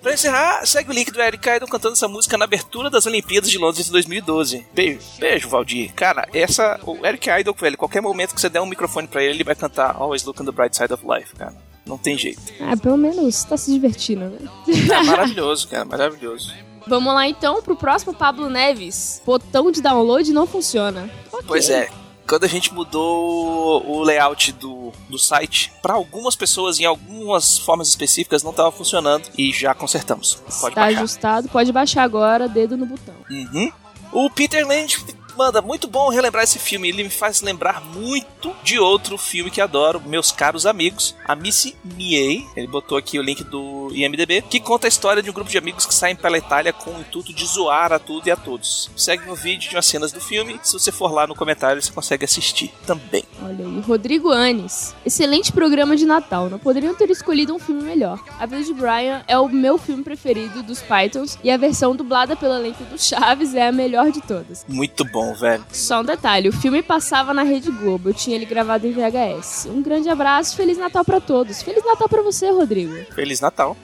Pra 0.06 0.14
encerrar, 0.14 0.64
segue 0.64 0.88
o 0.88 0.94
link 0.94 1.10
do 1.10 1.20
Eric 1.20 1.48
Idle 1.48 1.66
cantando 1.66 1.94
essa 1.94 2.06
música 2.06 2.38
na 2.38 2.44
abertura 2.44 2.88
das 2.88 3.06
Olimpíadas 3.06 3.50
de 3.50 3.58
Londres 3.58 3.86
de 3.86 3.90
2012. 3.90 4.64
Beijo, 4.72 5.00
beijo, 5.18 5.48
Valdir. 5.48 5.92
Cara, 5.94 6.28
essa. 6.32 6.78
O 6.86 7.04
Eric 7.04 7.28
Idle, 7.28 7.52
velho, 7.58 7.76
qualquer 7.76 8.00
momento 8.00 8.32
que 8.32 8.40
você 8.40 8.48
der 8.48 8.60
um 8.60 8.66
microfone 8.66 9.08
pra 9.08 9.20
ele, 9.20 9.32
ele 9.34 9.42
vai 9.42 9.56
cantar 9.56 9.96
Always 9.96 10.22
Look 10.22 10.40
on 10.40 10.44
the 10.44 10.52
Bright 10.52 10.76
Side 10.76 10.94
of 10.94 11.04
Life, 11.04 11.34
cara. 11.34 11.52
Não 11.84 11.98
tem 11.98 12.16
jeito. 12.16 12.40
Ah, 12.60 12.76
pelo 12.76 12.96
menos 12.96 13.42
tá 13.42 13.56
se 13.56 13.72
divertindo, 13.72 14.26
né? 14.26 14.48
É 14.94 15.02
maravilhoso, 15.02 15.66
cara, 15.66 15.84
maravilhoso. 15.84 16.54
Vamos 16.86 17.12
lá 17.12 17.26
então 17.26 17.60
pro 17.60 17.74
próximo 17.74 18.14
Pablo 18.14 18.48
Neves. 18.48 19.20
Botão 19.26 19.72
de 19.72 19.82
download 19.82 20.32
não 20.32 20.46
funciona. 20.46 21.10
Ok. 21.32 21.46
Pois 21.48 21.68
é. 21.68 21.90
Quando 22.26 22.44
a 22.44 22.48
gente 22.48 22.74
mudou 22.74 23.88
o 23.88 24.02
layout 24.02 24.52
do, 24.52 24.92
do 25.08 25.18
site, 25.18 25.72
para 25.80 25.94
algumas 25.94 26.34
pessoas, 26.34 26.80
em 26.80 26.84
algumas 26.84 27.58
formas 27.58 27.88
específicas, 27.88 28.42
não 28.42 28.50
estava 28.50 28.72
funcionando 28.72 29.28
e 29.38 29.52
já 29.52 29.74
consertamos. 29.74 30.34
Pode 30.60 30.74
tá 30.74 30.82
baixar. 30.82 30.98
ajustado, 30.98 31.48
pode 31.48 31.72
baixar 31.72 32.02
agora, 32.02 32.48
dedo 32.48 32.76
no 32.76 32.86
botão. 32.86 33.14
Uhum. 33.30 33.70
O 34.12 34.30
Peter 34.30 34.66
Land 34.66 34.98
manda, 35.36 35.60
muito 35.60 35.86
bom 35.86 36.08
relembrar 36.08 36.44
esse 36.44 36.58
filme. 36.58 36.88
Ele 36.88 37.04
me 37.04 37.10
faz 37.10 37.40
lembrar 37.40 37.80
muito 37.80 38.54
de 38.62 38.78
outro 38.78 39.18
filme 39.18 39.50
que 39.50 39.60
adoro, 39.60 40.00
meus 40.00 40.32
caros 40.32 40.66
amigos, 40.66 41.14
a 41.24 41.34
Missy 41.34 41.76
Miei. 41.84 42.44
Ele 42.56 42.66
botou 42.66 42.96
aqui 42.96 43.18
o 43.18 43.22
link 43.22 43.44
do 43.44 43.90
IMDB, 43.92 44.42
que 44.42 44.60
conta 44.60 44.86
a 44.86 44.88
história 44.88 45.22
de 45.22 45.30
um 45.30 45.32
grupo 45.32 45.50
de 45.50 45.58
amigos 45.58 45.86
que 45.86 45.94
saem 45.94 46.16
pela 46.16 46.38
Itália 46.38 46.72
com 46.72 46.90
o 46.90 47.00
intuito 47.00 47.32
de 47.32 47.46
zoar 47.46 47.92
a 47.92 47.98
tudo 47.98 48.26
e 48.28 48.30
a 48.30 48.36
todos. 48.36 48.90
Segue 48.96 49.26
no 49.26 49.34
vídeo 49.34 49.68
de 49.68 49.76
umas 49.76 49.86
cenas 49.86 50.12
do 50.12 50.20
filme. 50.20 50.58
Se 50.62 50.72
você 50.72 50.90
for 50.90 51.12
lá 51.12 51.26
no 51.26 51.34
comentário, 51.34 51.80
você 51.80 51.92
consegue 51.92 52.24
assistir 52.24 52.72
também. 52.86 53.24
Olha 53.42 53.64
aí, 53.64 53.80
Rodrigo 53.80 54.30
Anes. 54.30 54.94
Excelente 55.04 55.52
programa 55.52 55.96
de 55.96 56.06
Natal. 56.06 56.48
Não 56.48 56.58
poderiam 56.58 56.94
ter 56.94 57.10
escolhido 57.10 57.54
um 57.54 57.58
filme 57.58 57.82
melhor. 57.82 58.22
A 58.38 58.46
Vida 58.46 58.62
de 58.62 58.74
Brian 58.74 59.22
é 59.28 59.38
o 59.38 59.48
meu 59.48 59.78
filme 59.78 60.02
preferido 60.02 60.62
dos 60.62 60.80
Pythons 60.80 61.38
e 61.42 61.50
a 61.50 61.56
versão 61.56 61.94
dublada 61.94 62.36
pela 62.36 62.58
lente 62.58 62.82
do 62.84 62.98
Chaves 62.98 63.54
é 63.54 63.68
a 63.68 63.72
melhor 63.72 64.10
de 64.10 64.20
todas. 64.20 64.64
Muito 64.68 65.04
bom, 65.04 65.25
velho. 65.34 65.64
Só 65.72 66.00
um 66.00 66.04
detalhe, 66.04 66.48
o 66.48 66.52
filme 66.52 66.82
passava 66.82 67.32
na 67.34 67.42
Rede 67.42 67.70
Globo. 67.70 68.10
Eu 68.10 68.14
tinha 68.14 68.36
ele 68.36 68.44
gravado 68.44 68.86
em 68.86 68.92
VHS. 68.92 69.66
Um 69.66 69.82
grande 69.82 70.08
abraço, 70.08 70.56
Feliz 70.56 70.78
Natal 70.78 71.04
pra 71.04 71.20
todos. 71.20 71.62
Feliz 71.62 71.84
Natal 71.84 72.08
pra 72.08 72.22
você, 72.22 72.50
Rodrigo. 72.50 72.94
Feliz 73.14 73.40
Natal. 73.40 73.76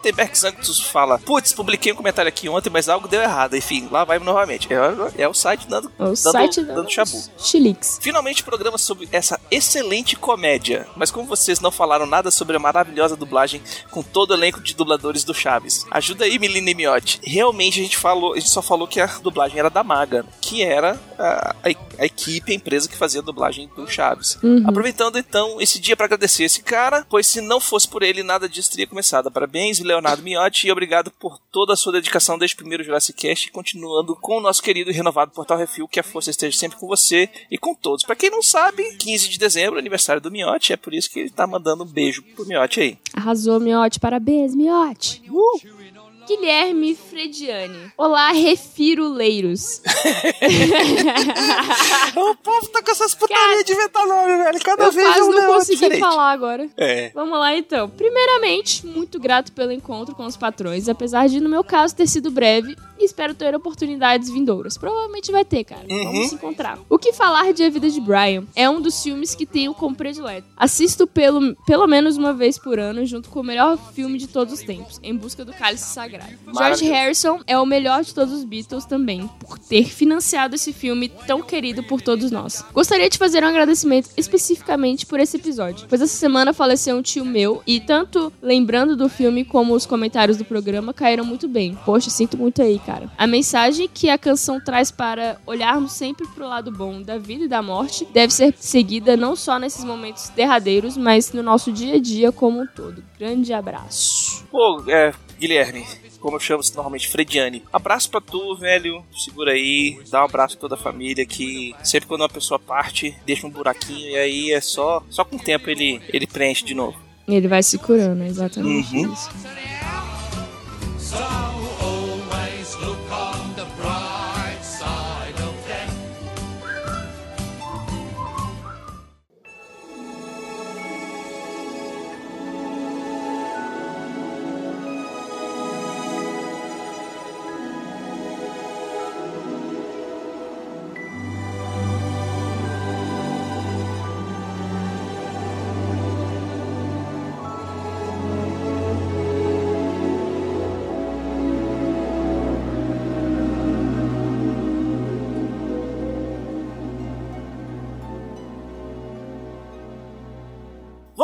Gutenberg 0.00 0.36
Sanctus 0.36 0.80
fala: 0.80 1.18
Putz, 1.18 1.52
publiquei 1.52 1.92
um 1.92 1.96
comentário 1.96 2.28
aqui 2.28 2.48
ontem, 2.48 2.70
mas 2.70 2.88
algo 2.88 3.06
deu 3.06 3.20
errado. 3.20 3.54
Enfim, 3.54 3.86
lá 3.90 4.02
vai 4.02 4.18
novamente. 4.18 4.68
É, 4.72 5.22
é 5.22 5.28
o 5.28 5.34
site 5.34 5.68
dando, 5.68 5.92
O 5.98 6.04
dando, 6.04 6.16
site 6.16 6.62
dando 6.62 6.90
chabu. 6.90 7.22
Chilix. 7.38 7.98
Finalmente, 8.00 8.42
programa 8.42 8.78
sobre 8.78 9.08
essa 9.12 9.38
excelente 9.50 10.16
comédia. 10.16 10.86
Mas 10.96 11.10
como 11.10 11.26
vocês 11.26 11.60
não 11.60 11.70
falaram 11.70 12.06
nada 12.06 12.30
sobre 12.30 12.56
a 12.56 12.58
maravilhosa 12.58 13.14
dublagem 13.14 13.62
com 13.90 14.02
todo 14.02 14.30
o 14.30 14.34
elenco 14.34 14.60
de 14.60 14.74
dubladores 14.74 15.22
do 15.22 15.34
Chaves, 15.34 15.84
ajuda 15.90 16.24
aí, 16.24 16.38
Melina 16.38 16.70
e 16.70 16.74
Miotti. 16.74 17.20
Realmente 17.22 17.80
a 17.80 17.82
gente 17.82 17.96
falou, 17.96 18.32
a 18.32 18.36
gente 18.38 18.50
só 18.50 18.62
falou 18.62 18.88
que 18.88 19.00
a 19.00 19.06
dublagem 19.06 19.58
era 19.58 19.68
da 19.68 19.84
Maga, 19.84 20.24
que 20.40 20.62
era 20.62 20.98
a, 21.18 21.54
a, 21.62 21.68
a 21.98 22.06
equipe, 22.06 22.52
a 22.52 22.54
empresa 22.54 22.88
que 22.88 22.96
fazia 22.96 23.20
a 23.20 23.24
dublagem 23.24 23.68
do 23.76 23.86
Chaves. 23.86 24.38
Aproveitando 24.66 25.18
então 25.18 25.60
esse 25.60 25.78
dia 25.78 25.96
para 25.96 26.06
agradecer 26.06 26.44
esse 26.44 26.62
cara, 26.62 27.04
pois 27.08 27.26
se 27.26 27.40
não 27.40 27.60
fosse 27.60 27.86
por 27.86 28.02
ele, 28.02 28.22
nada 28.22 28.48
disso 28.48 28.70
teria 28.70 28.86
começado. 28.86 29.30
Parabéns, 29.30 29.78
Leonardo 29.90 30.22
Miotti, 30.22 30.66
e 30.66 30.72
obrigado 30.72 31.10
por 31.10 31.38
toda 31.50 31.72
a 31.72 31.76
sua 31.76 31.92
dedicação 31.92 32.38
desde 32.38 32.54
o 32.54 32.58
primeiro 32.58 32.84
Jurassic 32.84 33.18
Cast, 33.18 33.50
continuando 33.50 34.14
com 34.16 34.38
o 34.38 34.40
nosso 34.40 34.62
querido 34.62 34.90
e 34.90 34.94
renovado 34.94 35.32
Portal 35.32 35.58
Refil, 35.58 35.88
que 35.88 35.98
a 35.98 36.04
força 36.04 36.30
esteja 36.30 36.56
sempre 36.56 36.78
com 36.78 36.86
você 36.86 37.28
e 37.50 37.58
com 37.58 37.74
todos. 37.74 38.04
Pra 38.04 38.16
quem 38.16 38.30
não 38.30 38.42
sabe, 38.42 38.82
15 38.96 39.28
de 39.28 39.38
dezembro, 39.38 39.78
aniversário 39.78 40.22
do 40.22 40.30
Miotti, 40.30 40.72
é 40.72 40.76
por 40.76 40.94
isso 40.94 41.10
que 41.10 41.20
ele 41.20 41.30
tá 41.30 41.46
mandando 41.46 41.82
um 41.82 41.86
beijo 41.86 42.22
pro 42.34 42.46
Miotti 42.46 42.80
aí. 42.80 42.98
Arrasou, 43.14 43.58
Miote. 43.58 43.98
Parabéns, 43.98 44.54
Miote. 44.54 45.22
Uh! 45.28 45.79
Guilherme 46.26 46.94
Frediani. 46.94 47.92
Olá, 47.96 48.30
refiruleiros. 48.30 49.80
o 52.16 52.34
povo 52.36 52.68
tá 52.68 52.82
com 52.82 52.90
essas 52.90 53.14
putarias 53.14 53.64
de 53.64 53.72
inventar 53.72 54.06
nome, 54.06 54.36
velho. 54.44 54.60
Cada 54.60 54.84
Eu 54.84 54.92
vez 54.92 55.06
quase 55.06 55.22
um 55.22 55.32
não 55.32 55.46
consegui 55.54 55.74
diferente. 55.74 56.00
falar 56.00 56.30
agora. 56.30 56.68
É. 56.76 57.10
Vamos 57.14 57.38
lá 57.38 57.56
então. 57.56 57.88
Primeiramente, 57.88 58.86
muito 58.86 59.18
grato 59.18 59.52
pelo 59.52 59.72
encontro 59.72 60.14
com 60.14 60.26
os 60.26 60.36
patrões, 60.36 60.88
apesar 60.88 61.28
de, 61.28 61.40
no 61.40 61.48
meu 61.48 61.64
caso, 61.64 61.96
ter 61.96 62.06
sido 62.06 62.30
breve 62.30 62.76
e 63.00 63.04
espero 63.04 63.34
ter 63.34 63.54
oportunidades 63.54 64.30
vindouras. 64.30 64.76
Provavelmente 64.76 65.32
vai 65.32 65.44
ter, 65.44 65.64
cara. 65.64 65.86
Uhum. 65.90 66.04
Vamos 66.04 66.28
se 66.28 66.34
encontrar. 66.34 66.78
O 66.88 66.98
que 66.98 67.12
falar 67.12 67.52
de 67.52 67.64
A 67.64 67.70
Vida 67.70 67.88
de 67.90 68.00
Brian? 68.00 68.44
É 68.54 68.68
um 68.68 68.80
dos 68.80 69.02
filmes 69.02 69.34
que 69.34 69.46
tenho 69.46 69.74
como 69.74 69.96
predileto. 69.96 70.46
Assisto 70.56 71.06
pelo, 71.06 71.54
pelo 71.66 71.86
menos 71.86 72.16
uma 72.16 72.32
vez 72.32 72.58
por 72.58 72.78
ano, 72.78 73.04
junto 73.06 73.28
com 73.28 73.40
o 73.40 73.44
melhor 73.44 73.78
filme 73.92 74.18
de 74.18 74.26
todos 74.26 74.54
os 74.54 74.60
tempos, 74.60 75.00
Em 75.02 75.16
Busca 75.16 75.44
do 75.44 75.52
Cálice 75.52 75.92
Sagrado. 75.92 76.32
George. 76.54 76.84
Harrison 76.84 77.40
é 77.46 77.58
o 77.58 77.64
melhor 77.64 78.02
de 78.02 78.14
todos 78.14 78.34
os 78.34 78.44
Beatles 78.44 78.84
também, 78.84 79.28
por 79.40 79.58
ter 79.58 79.84
financiado 79.84 80.54
esse 80.54 80.72
filme 80.72 81.08
tão 81.26 81.42
querido 81.42 81.82
por 81.82 82.00
todos 82.00 82.30
nós. 82.30 82.64
Gostaria 82.72 83.08
de 83.08 83.16
fazer 83.18 83.42
um 83.44 83.46
agradecimento 83.48 84.10
especificamente 84.16 85.06
por 85.06 85.20
esse 85.20 85.36
episódio, 85.36 85.86
pois 85.88 86.00
essa 86.00 86.16
semana 86.16 86.52
faleceu 86.52 86.96
um 86.96 87.02
tio 87.02 87.24
meu 87.24 87.62
e 87.66 87.80
tanto 87.80 88.32
lembrando 88.42 88.96
do 88.96 89.08
filme 89.08 89.44
como 89.44 89.74
os 89.74 89.86
comentários 89.86 90.36
do 90.36 90.44
programa 90.44 90.92
caíram 90.92 91.24
muito 91.24 91.48
bem. 91.48 91.78
Poxa, 91.84 92.10
sinto 92.10 92.36
muito 92.36 92.60
aí, 92.60 92.78
cara. 92.78 92.89
A 93.16 93.26
mensagem 93.26 93.88
que 93.92 94.08
a 94.08 94.18
canção 94.18 94.60
traz 94.60 94.90
para 94.90 95.38
olharmos 95.46 95.92
sempre 95.92 96.26
pro 96.28 96.46
lado 96.48 96.70
bom 96.72 97.02
da 97.02 97.18
vida 97.18 97.44
e 97.44 97.48
da 97.48 97.62
morte 97.62 98.04
deve 98.12 98.32
ser 98.32 98.54
seguida 98.58 99.16
não 99.16 99.36
só 99.36 99.58
nesses 99.58 99.84
momentos 99.84 100.28
derradeiros, 100.30 100.96
mas 100.96 101.32
no 101.32 101.42
nosso 101.42 101.70
dia 101.72 101.94
a 101.96 101.98
dia 102.00 102.32
como 102.32 102.60
um 102.62 102.66
todo. 102.66 103.02
Grande 103.18 103.52
abraço. 103.52 104.44
Pô, 104.50 104.82
é, 104.88 105.12
Guilherme, 105.38 105.86
como 106.18 106.36
eu 106.36 106.40
chamo 106.40 106.62
normalmente, 106.74 107.08
Frediani. 107.08 107.62
Abraço 107.72 108.10
pra 108.10 108.20
tu, 108.20 108.56
velho. 108.56 109.04
Segura 109.16 109.52
aí. 109.52 109.98
Dá 110.10 110.22
um 110.22 110.24
abraço 110.24 110.56
pra 110.58 110.62
toda 110.68 110.74
a 110.74 110.78
família 110.78 111.24
que 111.24 111.74
sempre 111.84 112.08
quando 112.08 112.22
uma 112.22 112.28
pessoa 112.28 112.58
parte, 112.58 113.14
deixa 113.24 113.46
um 113.46 113.50
buraquinho 113.50 114.08
e 114.10 114.16
aí 114.16 114.52
é 114.52 114.60
só 114.60 115.02
só 115.08 115.24
com 115.24 115.36
o 115.36 115.38
tempo 115.38 115.70
ele 115.70 116.00
ele 116.12 116.26
preenche 116.26 116.64
de 116.64 116.74
novo. 116.74 116.98
Ele 117.28 117.46
vai 117.46 117.62
se 117.62 117.78
curando, 117.78 118.24
exatamente 118.24 118.96
Uhum. 118.96 119.12
isso. 119.12 119.30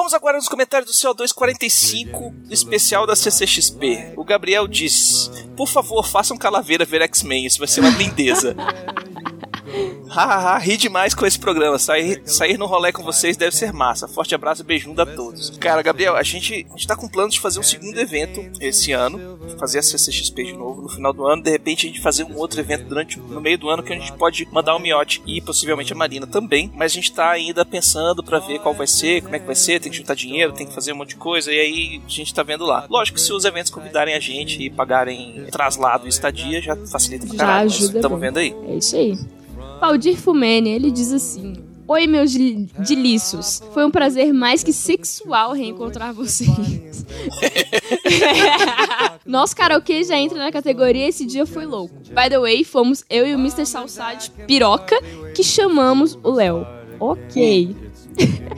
Vamos 0.07 0.15
agora 0.15 0.37
nos 0.37 0.47
comentários 0.47 0.89
do 0.89 0.95
CO245 0.97 2.33
do 2.33 2.55
especial 2.55 3.09
da 3.09 3.17
CCXP. 3.17 4.13
O 4.17 4.25
Gabriel 4.25 4.69
diz: 4.69 5.29
Por 5.57 5.67
favor, 5.67 6.07
façam 6.07 6.39
Calaveira 6.39 6.85
ver 6.85 7.03
X-Men, 7.03 7.45
isso 7.45 7.59
vai 7.59 7.67
ser 7.67 7.81
uma 7.81 7.91
lindeza. 7.91 8.55
Hahaha, 10.09 10.59
ri 10.59 10.77
demais 10.77 11.15
com 11.15 11.27
esse 11.27 11.39
programa. 11.39 11.79
Sair, 11.79 12.23
sair 12.25 12.59
no 12.59 12.67
rolê 12.67 12.93
com 12.93 13.03
vocês 13.03 13.37
deve 13.37 13.55
ser 13.55 13.73
massa. 13.73 14.09
Forte 14.09 14.35
abraço 14.35 14.63
e 14.63 14.65
beijunda 14.65 15.03
a 15.03 15.07
todos. 15.07 15.51
Cara, 15.59 15.83
Gabriel, 15.83 16.17
a 16.17 16.23
gente, 16.23 16.67
a 16.69 16.73
gente 16.77 16.87
tá 16.87 16.97
com 16.97 17.09
planos 17.09 17.35
de 17.35 17.41
fazer 17.41 17.59
um 17.61 17.63
segundo 17.63 17.99
evento 17.99 18.45
esse 18.61 18.93
ano. 18.93 19.37
Fazer 19.59 19.79
a 19.79 19.83
CCXP 19.83 20.45
de 20.45 20.53
novo 20.53 20.83
no 20.83 20.89
final 20.89 21.13
do 21.13 21.27
ano. 21.27 21.43
De 21.43 21.51
repente 21.51 21.87
a 21.87 21.89
gente 21.89 22.01
fazer 22.01 22.25
um 22.25 22.37
outro 22.37 22.61
evento 22.61 22.85
durante 22.85 23.19
no 23.19 23.41
meio 23.41 23.59
do 23.59 23.69
ano 23.69 23.83
que 23.83 23.93
a 23.93 23.97
gente 23.97 24.13
pode 24.13 24.47
mandar 24.51 24.75
o 24.77 24.79
Miote 24.79 25.23
e 25.27 25.41
possivelmente 25.41 25.93
a 25.93 25.97
Marina 25.97 26.27
também. 26.27 26.71
Mas 26.75 26.93
a 26.93 26.95
gente 26.95 27.13
tá 27.13 27.31
ainda 27.31 27.65
pensando 27.65 28.23
pra 28.23 28.39
ver 28.39 28.59
qual 28.61 28.75
vai 28.75 28.87
ser, 28.87 29.23
como 29.23 29.35
é 29.37 29.39
que 29.39 29.47
vai 29.47 29.55
ser. 29.55 29.81
Tem 29.81 29.91
que 29.91 29.99
juntar 29.99 30.15
dinheiro, 30.15 30.53
tem 30.53 30.67
que 30.67 30.75
fazer 30.75 30.93
um 30.93 30.97
monte 30.97 31.11
de 31.11 31.17
coisa. 31.17 31.53
E 31.53 31.59
aí 31.61 32.03
a 32.05 32.09
gente 32.09 32.33
tá 32.35 32.43
vendo 32.43 32.65
lá. 32.65 32.87
Lógico 32.89 33.17
que 33.17 33.23
se 33.23 33.33
os 33.33 33.45
eventos 33.45 33.71
convidarem 33.71 34.15
a 34.15 34.21
gente 34.21 34.63
e 34.63 34.71
pagarem 34.71 35.47
traslado 35.51 36.07
e 36.07 36.09
estadia, 36.09 36.61
já 36.61 36.77
facilita 36.77 37.27
pra 37.27 37.37
Já 37.37 37.45
caralho. 37.45 37.71
ajuda 37.71 37.99
Estamos 37.99 38.21
vendo 38.21 38.39
aí. 38.39 38.55
É 38.69 38.77
isso 38.77 38.97
aí. 38.97 39.19
Valdir 39.81 40.17
Fumene, 40.17 40.71
ele 40.71 40.91
diz 40.91 41.13
assim: 41.13 41.55
Oi, 41.89 42.07
meus 42.09 42.33
diliços. 42.33 43.63
Foi 43.73 43.85
um 43.85 43.91
prazer 43.91 44.33
mais 44.33 44.65
que 44.65 44.73
sexual 44.73 45.53
reencontrar 45.53 46.13
vocês. 46.13 47.07
Nosso 49.25 49.55
karaokê 49.55 50.03
já 50.03 50.17
entra 50.17 50.37
na 50.39 50.51
categoria 50.51 51.09
Esse 51.09 51.25
Dia 51.25 51.47
Foi 51.47 51.65
Louco. 51.65 51.95
By 52.09 52.29
the 52.29 52.41
way, 52.41 52.65
fomos 52.65 53.05
eu 53.09 53.25
e 53.27 53.35
o 53.35 53.39
Mr. 53.39 53.65
Salsade 53.67 54.33
Piroca 54.49 54.97
que 55.33 55.45
chamamos 55.45 56.19
o 56.25 56.31
Léo. 56.31 56.67
Ok. 56.99 57.77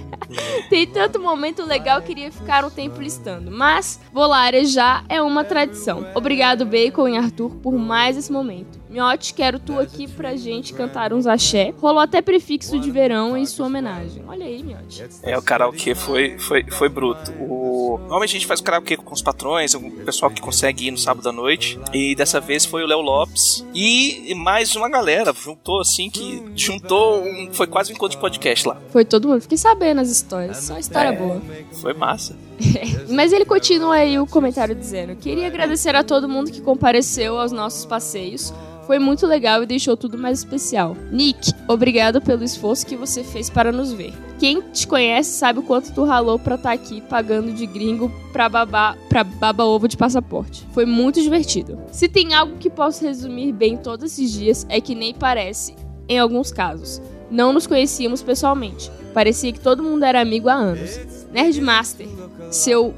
Tem 0.71 0.87
tanto 0.87 1.21
momento 1.21 1.65
legal, 1.65 2.01
queria 2.03 2.31
ficar 2.31 2.65
um 2.65 2.71
tempo 2.71 3.01
listando. 3.01 3.51
Mas 3.51 4.01
Volária 4.13 4.65
já 4.65 5.05
é 5.09 5.21
uma 5.21 5.45
tradição. 5.45 6.07
Obrigado, 6.15 6.65
Bacon 6.65 7.09
e 7.09 7.17
Arthur, 7.17 7.51
por 7.57 7.75
mais 7.75 8.17
esse 8.17 8.33
momento. 8.33 8.78
Miote, 8.89 9.35
quero 9.35 9.59
tu 9.59 9.79
aqui 9.79 10.09
pra 10.09 10.35
gente 10.37 10.73
cantar 10.73 11.13
uns 11.13 11.27
axé. 11.27 11.75
Rolou 11.81 12.01
até 12.01 12.23
prefixo 12.23 12.79
de 12.79 12.91
verão 12.91 13.37
em 13.37 13.45
sua 13.45 13.67
homenagem. 13.67 14.23
Olha 14.27 14.47
aí, 14.47 14.63
Miote. 14.63 15.05
É, 15.23 15.37
o 15.37 15.43
karaokê 15.43 15.95
foi, 15.95 16.39
foi, 16.39 16.65
foi 16.71 16.89
bruto. 16.89 17.31
O... 17.39 17.99
Normalmente 18.01 18.31
a 18.31 18.33
gente 18.39 18.47
faz 18.47 18.61
o 18.61 18.65
karaokê 18.65 18.97
com 18.97 19.13
os 19.13 19.21
patrões, 19.23 19.75
o 19.75 19.81
pessoal 19.81 20.31
que 20.31 20.41
consegue 20.41 20.87
ir 20.87 20.91
no 20.91 20.99
sábado 20.99 21.29
à 21.29 21.33
noite. 21.33 21.79
E 21.93 22.15
dessa 22.15 22.41
vez 22.41 22.65
foi 22.65 22.83
o 22.83 22.87
Léo 22.87 23.01
Lopes. 23.01 23.65
E 23.75 24.35
mais 24.35 24.75
uma 24.75 24.89
galera. 24.89 25.33
Juntou 25.35 25.81
assim 25.81 26.09
que. 26.11 26.43
Juntou 26.57 27.23
um. 27.23 27.51
Foi 27.53 27.67
quase 27.67 27.93
um 27.93 27.95
encontro 27.95 28.17
de 28.17 28.21
podcast 28.21 28.67
lá. 28.67 28.81
Foi 28.91 29.05
todo 29.05 29.29
mundo. 29.29 29.41
Fiquei 29.43 29.59
sabendo 29.59 30.01
as 30.01 30.09
histórias. 30.09 30.59
Só 30.59 30.79
história 30.79 31.11
É. 31.11 31.17
boa. 31.17 31.41
Foi 31.81 31.93
massa. 31.93 32.35
Mas 33.11 33.33
ele 33.33 33.45
continua 33.45 33.97
aí 33.97 34.19
o 34.19 34.27
comentário 34.27 34.75
dizendo: 34.75 35.17
Queria 35.17 35.47
agradecer 35.47 35.95
a 35.95 36.05
todo 36.05 36.29
mundo 36.29 36.51
que 36.51 36.61
compareceu 36.61 37.39
aos 37.39 37.53
nossos 37.53 37.85
passeios. 37.85 38.53
Foi 38.87 38.99
muito 38.99 39.27
legal 39.27 39.63
e 39.63 39.67
deixou 39.67 39.99
tudo 39.99 40.17
mais 40.17 40.39
especial. 40.39 40.97
Nick, 41.13 41.53
obrigado 41.69 42.23
pelo 42.23 42.43
esforço 42.43 42.87
que 42.87 42.97
você 42.97 43.23
fez 43.23 43.51
para 43.51 43.71
nos 43.71 43.93
ver. 43.93 44.15
Quem 44.39 44.63
te 44.63 44.87
conhece 44.87 45.33
sabe 45.33 45.59
o 45.59 45.63
quanto 45.63 45.93
tu 45.93 46.05
ralou 46.05 46.39
pra 46.39 46.55
estar 46.55 46.73
aqui 46.73 47.03
pagando 47.03 47.53
de 47.53 47.67
gringo 47.67 48.11
pra 48.33 48.49
pra 48.49 49.25
baba 49.25 49.65
ovo 49.65 49.87
de 49.87 49.97
passaporte. 49.97 50.67
Foi 50.73 50.87
muito 50.87 51.21
divertido. 51.21 51.79
Se 51.93 52.09
tem 52.09 52.33
algo 52.33 52.57
que 52.57 52.71
posso 52.71 53.05
resumir 53.05 53.53
bem 53.53 53.77
todos 53.77 54.13
esses 54.13 54.33
dias 54.33 54.67
é 54.71 54.81
que 54.81 54.95
nem 54.95 55.13
parece 55.13 55.75
em 56.09 56.19
alguns 56.19 56.51
casos. 56.51 57.03
Não 57.31 57.53
nos 57.53 57.67
conhecíamos 57.67 58.23
pessoalmente. 58.23 58.91
Parecia 59.13 59.53
que 59.53 59.61
todo 59.61 59.83
mundo 59.83 60.05
era 60.05 60.21
amigo 60.21 60.49
há 60.49 60.55
anos. 60.55 61.18
Nerdmaster, 61.33 62.07
seu 62.51 62.95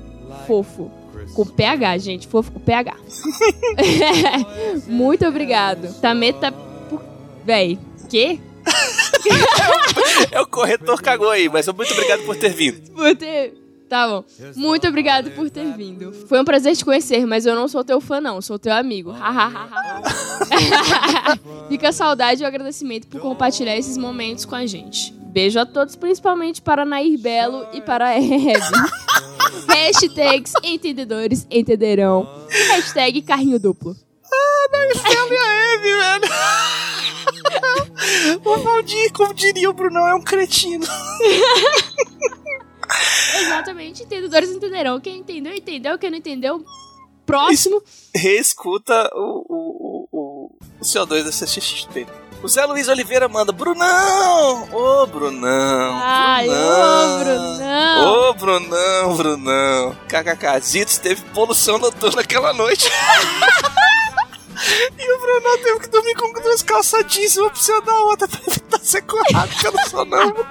fofo. 0.46 0.90
Com 1.34 1.44
PH, 1.44 1.98
gente. 1.98 2.26
Fofo 2.26 2.52
com 2.52 2.60
PH. 2.60 2.96
Muito 4.86 5.26
obrigado. 5.26 5.92
Tameta. 6.00 6.52
Véi. 7.44 7.78
Quê? 8.08 8.38
É 10.30 10.40
o 10.40 10.46
corretor 10.46 11.02
cagou 11.02 11.28
aí, 11.28 11.48
mas 11.48 11.66
muito 11.66 11.92
obrigado 11.92 12.24
por 12.24 12.36
ter 12.36 12.50
vindo. 12.50 12.90
Por 12.92 13.16
ter 13.16 13.52
Tá 13.90 14.06
bom. 14.06 14.24
Muito 14.54 14.86
obrigado 14.86 15.32
por 15.32 15.50
ter 15.50 15.76
vindo. 15.76 16.12
Foi 16.28 16.40
um 16.40 16.44
prazer 16.44 16.76
te 16.76 16.84
conhecer, 16.84 17.26
mas 17.26 17.44
eu 17.44 17.56
não 17.56 17.66
sou 17.66 17.82
teu 17.82 18.00
fã, 18.00 18.20
não. 18.20 18.40
Sou 18.40 18.56
teu 18.56 18.72
amigo. 18.72 19.12
Fica 21.68 21.88
a 21.88 21.92
saudade 21.92 22.40
e 22.40 22.44
o 22.44 22.46
agradecimento 22.46 23.08
por 23.08 23.20
compartilhar 23.20 23.76
esses 23.76 23.96
momentos 23.96 24.44
com 24.44 24.54
a 24.54 24.64
gente. 24.64 25.12
Beijo 25.30 25.60
a 25.60 25.66
todos, 25.66 25.96
principalmente 25.96 26.60
para 26.60 26.84
Nair 26.84 27.18
Belo 27.18 27.66
e 27.72 27.80
para 27.80 28.08
a 28.08 28.14
Hebe. 28.18 28.60
Hashtags 29.68 30.52
entendedores 30.62 31.46
entenderão. 31.50 32.28
Hashtag 32.48 33.22
carrinho 33.22 33.58
duplo. 33.58 33.96
Marcelo 34.70 35.32
e 35.32 35.36
a 35.36 35.74
Eve, 35.74 35.96
velho. 35.98 36.28
o 38.44 38.58
Valdir, 38.58 39.12
como 39.12 39.34
diria 39.34 39.68
o 39.70 39.72
Brunão, 39.72 40.06
é 40.06 40.14
um 40.14 40.22
cretino. 40.22 40.86
Exatamente, 43.40 44.02
entendedores 44.02 44.50
entenderão. 44.50 45.00
Quem 45.00 45.18
entendeu, 45.18 45.54
entendeu. 45.54 45.98
Quem 45.98 46.10
não 46.10 46.18
entendeu, 46.18 46.64
próximo. 47.24 47.82
Reescuta 48.14 49.10
o, 49.14 49.44
o, 49.48 50.08
o, 50.10 50.50
o 50.80 50.82
CO2 50.82 51.24
da 51.24 51.30
CXP. 51.30 52.06
O 52.42 52.48
Zé 52.48 52.64
Luiz 52.64 52.88
Oliveira 52.88 53.28
manda, 53.28 53.52
Brunão! 53.52 54.66
Ô, 54.72 55.06
Brunão! 55.06 56.00
Ai, 56.02 56.46
Brunão. 56.46 56.70
ô, 56.70 57.18
Brunão! 57.24 58.30
Ô, 58.30 58.34
Brunão, 58.34 59.16
Brunão! 59.16 59.96
KKK, 60.08 60.60
Zitos 60.62 60.96
teve 60.98 61.20
poluição 61.34 61.76
noturna 61.78 62.22
aquela 62.22 62.54
noite. 62.54 62.88
e 64.98 65.12
o 65.12 65.20
Brunão 65.20 65.58
teve 65.62 65.80
que 65.80 65.88
dormir 65.88 66.14
com 66.14 66.32
duas 66.32 66.62
calças 66.62 67.04
jeans, 67.08 67.36
uma 67.36 67.50
por 67.50 67.58
cima 67.58 67.82
da 67.82 67.94
outra, 68.04 68.26
pra 68.26 68.40
evitar 68.46 68.80
ser 68.80 69.02
corrado 69.02 69.50
pelo 69.60 69.78
sonâmbulo. 69.90 70.46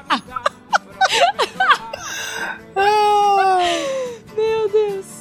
Meu 4.35 4.69
Deus. 4.69 5.18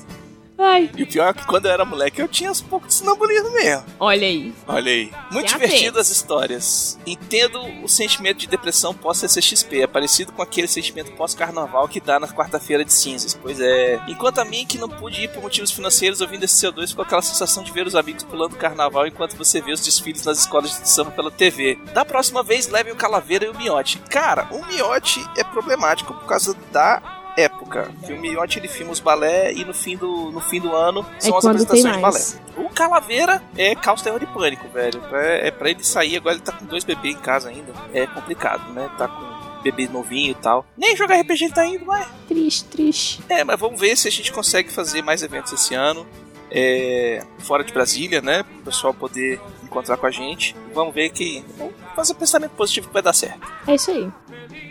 Ai, 0.59 0.91
E 0.97 1.05
o 1.05 1.07
pior 1.07 1.29
é 1.29 1.33
que 1.33 1.47
quando 1.47 1.67
eu 1.67 1.73
era 1.73 1.85
moleque 1.85 2.21
eu 2.21 2.27
tinha 2.27 2.51
uns 2.51 2.61
poucos 2.61 2.89
de 2.89 2.95
sonambulismo 2.95 3.53
mesmo. 3.53 3.85
olha 4.01 4.27
aí. 4.27 4.53
Olha 4.67 4.91
aí. 4.91 5.13
Muito 5.31 5.51
Já 5.51 5.57
divertido 5.57 5.99
as 6.01 6.11
histórias. 6.11 6.99
Entendo 7.07 7.61
o 7.85 7.89
sentimento 7.89 8.39
de 8.39 8.49
depressão 8.49 8.93
pós-CCXP. 8.93 9.83
É 9.83 9.87
parecido 9.87 10.33
com 10.33 10.43
aquele 10.43 10.67
sentimento 10.67 11.13
pós-carnaval 11.13 11.87
que 11.89 12.01
dá 12.01 12.19
na 12.19 12.27
quarta-feira 12.27 12.85
de 12.85 12.93
cinzas. 12.93 13.35
Pois 13.35 13.61
é. 13.61 14.01
Enquanto 14.09 14.39
a 14.41 14.45
mim, 14.45 14.67
que 14.67 14.79
não 14.79 14.89
pude 14.89 15.23
ir 15.23 15.29
por 15.29 15.43
motivos 15.43 15.71
financeiros, 15.71 16.21
ouvindo 16.21 16.45
esse 16.45 16.67
CO2, 16.67 16.89
ficou 16.89 17.05
aquela 17.05 17.23
sensação 17.23 17.63
de 17.63 17.71
ver 17.71 17.87
os 17.87 17.95
amigos 17.95 18.25
pulando 18.25 18.57
carnaval 18.57 19.07
enquanto 19.07 19.37
você 19.37 19.61
vê 19.61 19.73
os 19.73 19.81
desfiles 19.81 20.25
nas 20.25 20.41
escolas 20.41 20.81
de 20.81 20.89
samba 20.89 21.13
pela 21.13 21.31
TV. 21.31 21.79
Da 21.95 22.05
próxima 22.05 22.43
vez, 22.43 22.67
levem 22.67 22.93
o 22.93 22.97
Calaveira 22.97 23.45
e 23.45 23.49
o 23.49 23.57
Miote. 23.57 23.99
Cara, 24.11 24.49
o 24.51 24.65
Miote 24.67 25.25
é 25.37 25.45
problemático 25.45 26.15
por 26.15 26.27
causa 26.27 26.55
da 26.73 27.18
época. 27.39 27.91
Que 28.05 28.13
o 28.13 28.21
Miote 28.21 28.59
ele 28.59 28.69
filma 28.69 28.93
os 28.93 29.01
balé 29.01 29.53
e 29.53 29.65
no 29.65 29.73
fim 29.73 29.97
do, 29.97 30.31
no 30.31 30.41
fim 30.41 30.61
do 30.61 30.75
ano 30.75 31.05
são 31.19 31.37
as 31.37 31.45
É 31.45 31.49
tem 31.49 31.51
apresentações 31.51 31.95
de 31.95 32.01
balé. 32.01 32.21
O 32.57 32.69
Calaveira 32.71 33.43
é 33.57 33.75
caos, 33.75 34.03
terror 34.03 34.23
e 34.23 34.27
pânico, 34.27 34.69
velho. 34.69 35.01
É, 35.13 35.49
é 35.49 35.51
pra 35.51 35.71
ele 35.71 35.85
sair, 35.85 36.17
agora 36.17 36.35
ele 36.35 36.45
tá 36.45 36.53
com 36.53 36.65
dois 36.65 36.85
bebês 36.85 37.15
em 37.15 37.19
casa 37.19 37.49
ainda. 37.49 37.73
É 37.93 38.07
complicado, 38.07 38.73
né? 38.73 38.91
Tá 38.99 39.09
com 39.09 39.63
bebê 39.63 39.89
novinho 39.89 40.33
e 40.33 40.35
tal. 40.35 40.65
Nem 40.77 40.97
jogar 40.97 41.21
RPG 41.21 41.45
ele 41.45 41.55
tá 41.55 41.67
indo, 41.67 41.85
mas. 41.87 42.07
Triste, 42.27 42.65
triste. 42.65 43.23
É, 43.29 43.45
mas 43.45 43.59
vamos 43.59 43.81
ver 43.81 43.97
se 43.97 44.09
a 44.09 44.11
gente 44.11 44.33
consegue 44.33 44.71
fazer 44.71 45.03
mais 45.03 45.23
eventos 45.23 45.53
esse 45.53 45.75
ano. 45.75 46.07
É, 46.51 47.23
fora 47.41 47.63
de 47.63 47.73
Brasília, 47.73 48.23
né? 48.23 48.43
Para 48.43 48.57
o 48.57 48.63
pessoal 48.63 48.95
poder 48.95 49.39
encontrar 49.63 49.97
com 49.97 50.07
a 50.07 50.11
gente. 50.11 50.57
Vamos 50.75 50.95
ver 50.95 51.11
que. 51.11 51.45
Vamos 51.59 51.75
fazer 51.95 52.15
pensamento 52.15 52.53
positivo 52.53 52.89
que 52.89 52.93
vai 52.93 53.03
dar 53.03 53.13
certo. 53.13 53.41
É 53.67 53.75
isso 53.75 53.91
aí. 53.91 54.11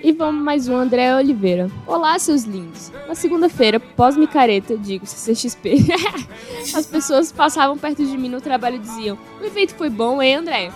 E 0.03 0.11
vamos 0.11 0.43
mais 0.43 0.67
um, 0.67 0.75
André 0.75 1.15
Oliveira. 1.15 1.69
Olá, 1.85 2.17
seus 2.19 2.43
lindos. 2.43 2.91
Na 3.07 3.15
segunda-feira, 3.15 3.79
pós-micareta, 3.79 4.77
digo 4.77 5.05
CCXP, 5.05 5.85
as 6.75 6.85
pessoas 6.85 7.31
passavam 7.31 7.77
perto 7.77 8.05
de 8.05 8.17
mim 8.17 8.29
no 8.29 8.41
trabalho 8.41 8.77
e 8.77 8.79
diziam: 8.79 9.17
O 9.41 9.45
evento 9.45 9.75
foi 9.75 9.89
bom, 9.89 10.21
hein, 10.21 10.35
André? 10.35 10.71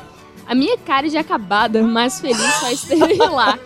A 0.47 0.55
minha 0.55 0.77
cara 0.77 1.07
de 1.07 1.17
acabada, 1.17 1.81
mas 1.83 2.19
feliz, 2.19 2.53
só 2.59 2.71
esteve 2.71 3.15
lá. 3.29 3.57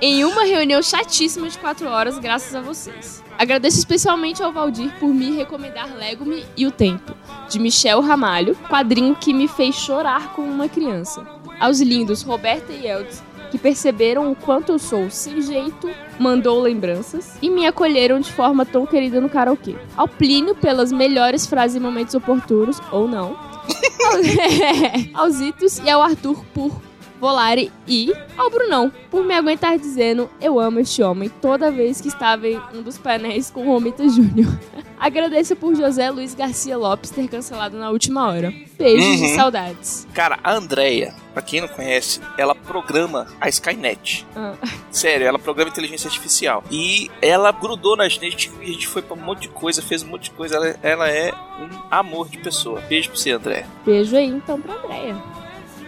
Em 0.00 0.24
uma 0.24 0.44
reunião 0.44 0.80
chatíssima 0.80 1.48
de 1.48 1.58
quatro 1.58 1.88
horas, 1.88 2.18
graças 2.18 2.54
a 2.54 2.60
vocês. 2.60 3.22
Agradeço 3.36 3.78
especialmente 3.78 4.42
ao 4.42 4.52
Valdir 4.52 4.92
por 4.98 5.12
me 5.12 5.32
recomendar 5.32 5.92
Legome 5.96 6.44
e 6.56 6.66
o 6.66 6.70
Tempo, 6.70 7.14
de 7.48 7.58
Michel 7.58 8.00
Ramalho, 8.00 8.54
quadrinho 8.68 9.14
que 9.16 9.34
me 9.34 9.48
fez 9.48 9.74
chorar 9.74 10.32
como 10.34 10.50
uma 10.50 10.68
criança. 10.68 11.26
Aos 11.60 11.80
lindos 11.80 12.22
Roberta 12.22 12.72
e 12.72 12.86
Eldes, 12.86 13.22
que 13.50 13.58
perceberam 13.58 14.30
o 14.30 14.36
quanto 14.36 14.72
eu 14.72 14.78
sou 14.78 15.10
sem 15.10 15.40
jeito, 15.42 15.90
mandou 16.18 16.60
lembranças 16.60 17.36
e 17.40 17.48
me 17.48 17.66
acolheram 17.66 18.20
de 18.20 18.32
forma 18.32 18.64
tão 18.64 18.86
querida 18.86 19.20
no 19.20 19.28
karaokê. 19.28 19.76
Ao 19.96 20.08
Plínio 20.08 20.54
pelas 20.54 20.92
melhores 20.92 21.46
frases 21.46 21.76
e 21.76 21.80
momentos 21.80 22.14
oportunos, 22.14 22.80
ou 22.90 23.08
não. 23.08 23.36
Aos 25.14 25.40
Itos 25.40 25.78
e 25.78 25.90
ao 25.90 26.02
Arthur 26.02 26.44
por 26.54 26.87
Volare 27.20 27.70
e 27.86 28.12
ao 28.36 28.48
Brunão 28.50 28.92
por 29.10 29.24
me 29.24 29.34
aguentar 29.34 29.78
dizendo 29.78 30.30
eu 30.40 30.58
amo 30.60 30.78
este 30.80 31.02
homem 31.02 31.28
toda 31.40 31.70
vez 31.70 32.00
que 32.00 32.08
estava 32.08 32.46
em 32.46 32.60
um 32.74 32.82
dos 32.82 32.96
painéis 32.98 33.50
com 33.50 33.62
o 33.66 33.72
Romita 33.72 34.08
Júnior. 34.08 34.48
Agradeço 35.00 35.54
por 35.54 35.74
José 35.76 36.10
Luiz 36.10 36.34
Garcia 36.34 36.76
Lopes 36.76 37.10
ter 37.10 37.28
cancelado 37.28 37.76
na 37.78 37.88
última 37.90 38.28
hora. 38.28 38.52
Beijos 38.76 39.20
e 39.20 39.24
Uhum. 39.30 39.36
saudades. 39.36 40.06
Cara, 40.12 40.38
a 40.42 40.52
Andrea, 40.52 41.14
pra 41.32 41.40
quem 41.40 41.60
não 41.60 41.68
conhece, 41.68 42.20
ela 42.36 42.52
programa 42.54 43.26
a 43.40 43.48
Skynet. 43.48 44.26
Ah, 44.34 44.54
Sério, 44.90 45.24
ela 45.26 45.38
programa 45.38 45.70
inteligência 45.70 46.08
artificial. 46.08 46.64
E 46.70 47.08
ela 47.22 47.52
grudou 47.52 47.96
na 47.96 48.08
gente 48.08 48.50
e 48.60 48.70
a 48.70 48.72
gente 48.72 48.88
foi 48.88 49.00
pra 49.02 49.14
um 49.16 49.20
monte 49.20 49.42
de 49.42 49.48
coisa, 49.48 49.80
fez 49.80 50.02
um 50.02 50.08
monte 50.08 50.24
de 50.24 50.30
coisa. 50.32 50.56
Ela, 50.56 50.76
ela 50.82 51.08
é 51.08 51.32
um 51.32 51.68
amor 51.90 52.28
de 52.28 52.38
pessoa. 52.38 52.80
Beijo 52.88 53.10
pra 53.10 53.18
você, 53.18 53.30
André. 53.30 53.66
beijo 53.84 54.16
aí 54.16 54.26
então 54.26 54.60
pra 54.60 54.74
Andréia. 54.74 55.16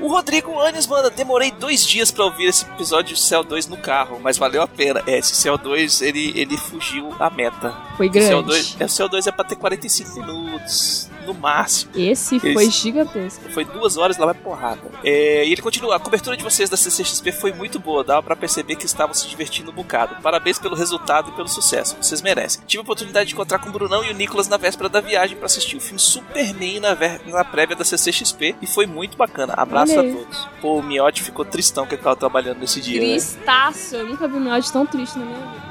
O 0.01 0.09
Rodrigo 0.09 0.59
Anes 0.61 0.87
manda, 0.87 1.11
demorei 1.11 1.51
dois 1.51 1.87
dias 1.87 2.11
pra 2.11 2.25
ouvir 2.25 2.47
esse 2.47 2.65
episódio 2.65 3.15
de 3.15 3.21
Cell 3.21 3.45
2 3.45 3.67
no 3.69 3.77
carro, 3.77 4.19
mas 4.23 4.39
valeu 4.39 4.63
a 4.63 4.67
pena. 4.67 5.03
É, 5.07 5.19
esse 5.19 5.35
Cell 5.35 5.59
2, 5.59 6.01
ele, 6.03 6.33
ele 6.35 6.57
fugiu 6.57 7.15
a 7.19 7.29
meta. 7.29 7.75
Foi 7.97 8.09
O 8.09 8.11
grande. 8.11 8.43
2, 8.43 8.77
é, 8.81 8.85
o 8.85 8.89
Cell 8.89 9.09
2 9.09 9.27
é 9.27 9.33
pra 9.33 9.45
ter 9.45 9.57
45 9.57 10.21
minutos, 10.21 11.11
no 11.27 11.35
máximo. 11.35 11.93
Esse 11.97 12.39
foi 12.41 12.71
gigantesco. 12.71 13.51
Foi 13.53 13.65
duas 13.65 13.97
horas, 13.97 14.17
lá 14.19 14.27
vai 14.27 14.35
porrada. 14.35 14.81
É, 15.05 15.45
e 15.47 15.53
ele 15.53 15.63
continua, 15.63 15.97
a 15.97 15.99
cobertura 16.01 16.37
de 16.37 16.43
vocês 16.45 16.69
da 16.71 16.77
CCXP 16.77 17.33
foi 17.33 17.53
muito 17.53 17.79
boa, 17.79 18.03
dava 18.05 18.23
pra 18.23 18.37
perceber 18.37 18.77
que 18.77 18.87
estavam 18.87 19.15
se 19.15 19.29
divertindo 19.29 19.71
um 19.71 19.75
bocado. 19.75 20.17
Parabéns 20.23 20.59
pelo 20.59 20.75
resultado 20.77 21.31
e 21.31 21.33
pelo 21.33 21.49
sucesso, 21.49 21.97
vocês 22.01 22.21
merecem. 22.23 22.63
Tive 22.67 22.81
a 22.81 22.83
oportunidade 22.83 23.29
de 23.29 23.35
encontrar 23.35 23.59
com 23.59 23.69
o 23.69 23.73
Brunão 23.73 24.05
e 24.05 24.11
o 24.11 24.15
Nicolas 24.15 24.49
na 24.49 24.57
véspera 24.57 24.89
da 24.89 25.01
viagem 25.01 25.37
pra 25.37 25.47
assistir 25.47 25.77
o 25.77 25.81
filme 25.81 25.99
Superman 25.99 26.81
na, 26.81 26.95
ver- 26.95 27.21
na 27.27 27.45
prévia 27.45 27.77
da 27.77 27.85
CCXP 27.85 28.57
e 28.61 28.67
foi 28.67 28.87
muito 28.87 29.17
bacana. 29.17 29.55
Abraço 29.57 29.99
a 29.99 30.03
todos. 30.03 30.49
Pô, 30.61 30.79
o 30.79 30.83
Miotti 30.83 31.23
ficou 31.23 31.45
tristão 31.45 31.87
que 31.87 31.95
ele 31.95 32.03
tava 32.03 32.17
trabalhando 32.17 32.59
nesse 32.59 32.81
dia. 32.81 33.01
né? 33.01 33.07
Tristaço. 33.09 33.97
Eu 33.97 34.07
nunca 34.07 34.27
vi 34.29 34.35
um 34.37 34.53
áudio 34.53 34.73
tão 34.73 34.87
triste 34.87 35.19
na 35.19 35.25
minha 35.25 35.39
vida. 35.39 35.70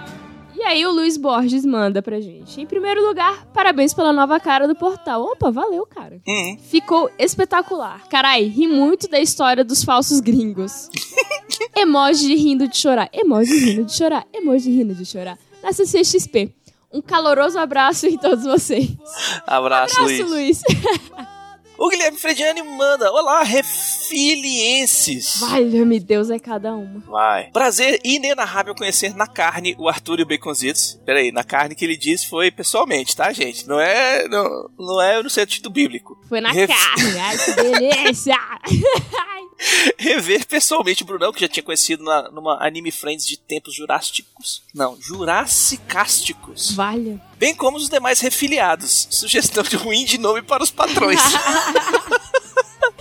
E 0.59 0.63
aí 0.63 0.85
o 0.85 0.91
Luiz 0.91 1.15
Borges 1.15 1.65
manda 1.65 2.01
pra 2.01 2.19
gente. 2.19 2.59
Em 2.59 2.65
primeiro 2.65 3.01
lugar, 3.07 3.45
parabéns 3.53 3.93
pela 3.93 4.11
nova 4.11 4.41
cara 4.41 4.67
do 4.67 4.75
portal. 4.75 5.23
Opa, 5.23 5.49
valeu, 5.49 5.85
cara. 5.85 6.19
Uhum. 6.27 6.57
Ficou 6.59 7.09
espetacular. 7.17 8.05
Carai, 8.09 8.43
ri 8.43 8.67
muito 8.67 9.07
da 9.07 9.21
história 9.21 9.63
dos 9.63 9.85
falsos 9.85 10.19
gringos. 10.19 10.89
emoji 11.73 12.27
de 12.27 12.35
rindo 12.35 12.67
de 12.67 12.75
chorar. 12.75 13.09
Emoji 13.13 13.57
rindo 13.57 13.85
de 13.85 13.93
chorar. 13.93 14.27
Emoji 14.33 14.69
rindo 14.69 14.93
de 14.93 15.05
chorar. 15.05 15.37
Na 15.63 15.71
CCXP. 15.71 16.53
Um 16.91 17.01
caloroso 17.01 17.57
abraço 17.57 18.05
em 18.05 18.17
todos 18.17 18.43
vocês. 18.43 18.89
Abraço, 19.47 19.95
Abraço, 19.95 20.23
Luiz. 20.25 20.29
Luiz. 20.29 20.61
O 21.79 21.89
Guilherme 21.89 22.17
Frediani 22.19 22.61
manda: 22.61 23.09
Olá, 23.11 23.41
refilienses. 23.43 25.39
Valha-me 25.39 25.99
Deus, 25.99 26.29
é 26.29 26.37
cada 26.37 26.73
uma. 26.75 26.99
Vai. 27.07 27.49
Prazer 27.51 28.01
inenarrável 28.03 28.75
conhecer 28.75 29.15
na 29.15 29.25
carne 29.25 29.75
o 29.79 29.87
Arthur 29.87 30.19
e 30.19 30.23
o 30.23 30.25
Baconzitos. 30.27 30.99
Pera 31.05 31.19
aí, 31.19 31.31
na 31.31 31.43
carne 31.43 31.75
que 31.75 31.85
ele 31.85 31.95
disse 31.95 32.27
foi 32.27 32.51
pessoalmente, 32.51 33.15
tá, 33.15 33.31
gente? 33.31 33.65
Não 33.67 33.79
é, 33.79 34.27
não, 34.27 34.69
não 34.77 35.01
é 35.01 35.23
no 35.23 35.29
sentido 35.29 35.69
bíblico. 35.69 36.19
Foi 36.27 36.41
na 36.41 36.51
Ref- 36.51 36.69
carne. 36.69 37.17
Ai, 37.19 37.37
que 37.37 37.53
delícia. 37.53 38.35
Rever 39.97 40.47
pessoalmente 40.47 41.03
o 41.03 41.05
Brunão, 41.05 41.33
que 41.33 41.41
já 41.41 41.47
tinha 41.47 41.63
conhecido 41.63 42.01
na, 42.03 42.29
numa 42.31 42.65
Anime 42.65 42.91
Friends 42.91 43.25
de 43.27 43.37
tempos 43.37 43.73
jurássicos. 43.75 44.63
Não, 44.73 44.97
jurassicásticos. 45.01 46.71
Valha. 46.71 47.21
Bem 47.39 47.55
como 47.55 47.77
os 47.77 47.89
demais 47.89 48.19
refiliados. 48.19 49.07
Sugestão 49.09 49.63
de 49.63 49.75
ruim 49.75 50.05
de 50.05 50.17
nome 50.19 50.41
para 50.43 50.61
os 50.61 50.69
patrões. 50.69 51.19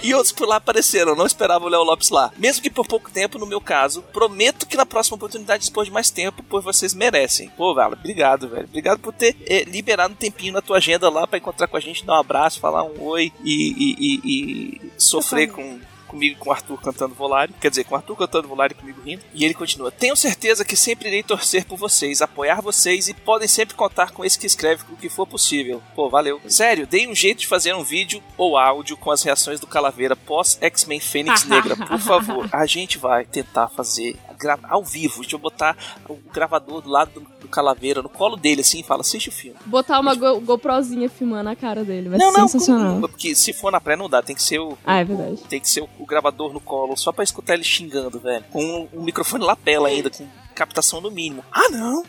E 0.01 0.15
outros 0.15 0.31
por 0.33 0.47
lá 0.47 0.57
apareceram, 0.57 1.17
não 1.17 1.27
esperava 1.27 1.65
o 1.65 1.69
Léo 1.69 1.83
Lopes 1.83 2.11
lá. 2.11 2.31
Mesmo 2.37 2.63
que 2.63 2.71
por 2.71 2.87
pouco 2.87 3.11
tempo, 3.11 3.37
no 3.37 3.45
meu 3.45 3.61
caso, 3.61 4.01
prometo 4.13 4.65
que 4.65 4.77
na 4.77 4.87
próxima 4.87 5.17
oportunidade 5.17 5.61
dispor 5.63 5.85
de 5.85 5.91
mais 5.91 6.09
tempo, 6.09 6.41
pois 6.49 6.63
vocês 6.65 6.95
merecem. 6.95 7.49
Pô, 7.57 7.75
Vala, 7.75 7.97
obrigado, 7.99 8.49
velho. 8.49 8.65
Obrigado 8.65 9.01
por 9.01 9.13
ter 9.13 9.37
eh, 9.45 9.65
liberado 9.65 10.13
um 10.15 10.17
tempinho 10.17 10.53
na 10.53 10.63
tua 10.63 10.77
agenda 10.77 11.11
lá 11.11 11.27
pra 11.27 11.39
encontrar 11.39 11.67
com 11.67 11.77
a 11.77 11.81
gente, 11.81 12.05
dar 12.05 12.15
um 12.15 12.21
abraço, 12.21 12.61
falar 12.61 12.85
um 12.85 13.03
oi 13.03 13.33
e, 13.43 13.51
e- 13.53 13.97
e- 13.99 14.21
e 14.25 14.93
sofrer 14.97 15.49
com, 15.51 15.81
comigo 16.09 16.37
e 16.37 16.39
com 16.39 16.51
o 16.51 16.53
Arthur 16.53 16.81
cantando 16.81 17.15
Volare. 17.15 17.53
Quer 17.61 17.71
dizer, 17.71 17.85
com 17.85 17.95
o 17.95 17.97
Arthur 17.97 18.17
cantando 18.17 18.49
Volare 18.49 18.73
e 18.73 18.77
comigo 18.77 19.01
rindo. 19.03 19.23
E 19.33 19.45
ele 19.45 19.55
continua: 19.55 19.93
Tenho 19.93 20.17
certeza 20.17 20.65
que 20.65 20.77
sempre 20.77 21.09
irei 21.09 21.23
torcer 21.23 21.65
por 21.65 21.77
vocês, 21.77 22.23
apoiar 22.23 22.61
vocês 22.61 23.09
e 23.09 23.15
podem 23.15 23.49
sempre 23.49 23.75
contar 23.75 24.11
com 24.11 24.25
esse 24.25 24.39
que 24.39 24.47
escreve 24.47 24.83
o 24.91 24.97
que 24.97 25.09
for 25.09 25.27
possível. 25.27 25.83
Pô, 25.95 26.09
valeu. 26.09 26.41
Sério, 26.49 26.87
dei 26.87 27.07
um 27.07 27.15
jeito 27.15 27.41
de 27.41 27.47
fazer 27.47 27.75
um 27.75 27.85
vídeo 27.85 28.23
ou 28.37 28.57
áudio 28.57 28.97
com 28.97 29.11
as 29.11 29.23
reações 29.23 29.61
do 29.61 29.67
Calaveira 29.67 30.17
pós 30.17 30.59
X-Men 30.61 31.01
Fênix 31.01 31.45
Negra. 31.49 31.77
Por 31.77 32.01
favor, 32.01 32.49
a 32.53 32.67
gente 32.67 32.99
vai 32.99 33.25
tentar 33.25 33.69
fazer 33.69 34.17
ao 34.65 34.85
vivo. 34.85 35.21
Deixa 35.21 35.37
eu 35.37 35.41
botar 35.41 35.77
o 36.09 36.17
gravador 36.33 36.81
do 36.83 36.89
lado 36.89 37.13
do, 37.21 37.21
do 37.41 37.49
Calaveira 37.49 38.03
no 38.03 38.09
colo 38.09 38.37
dele 38.37 38.61
assim 38.61 38.81
e 38.81 38.83
fala: 38.83 39.01
Assiste 39.01 39.29
o 39.29 39.33
filme. 39.33 39.59
Botar 39.67 39.99
uma 40.01 40.15
Go- 40.15 40.41
GoProzinha 40.41 41.09
filmando 41.09 41.49
a 41.51 41.57
cara 41.57 41.85
dele. 41.85 42.09
Vai 42.09 42.19
não, 42.19 42.33
ser 42.33 42.39
não, 42.39 42.49
sensacional. 42.49 42.95
com- 42.95 43.01
porque 43.01 43.35
se 43.35 43.53
for 43.53 43.73
na 43.73 43.81
praia 43.81 43.97
não 43.97 44.09
dá, 44.09 44.23
tem 44.23 44.37
que 44.37 44.43
ser 44.43 44.59
o. 44.59 44.77
Ah, 44.85 44.99
é 45.01 45.05
verdade. 45.05 45.39
Tem 45.49 45.61
que 45.61 45.69
ser 45.69 45.83
o, 45.83 45.89
o 45.99 46.07
gravador 46.07 46.53
no 46.53 46.61
colo, 46.61 46.97
só 46.97 47.11
pra 47.13 47.25
escutar 47.25 47.55
ele 47.55 47.65
xingando, 47.65 48.19
velho. 48.21 48.45
Com 48.53 48.89
um, 48.93 49.03
microfone 49.03 49.45
lapela 49.45 49.89
ainda, 49.89 50.11
com 50.11 50.27
captação 50.55 51.01
no 51.01 51.11
mínimo. 51.11 51.45
Ah, 51.53 51.69
não! 51.71 52.05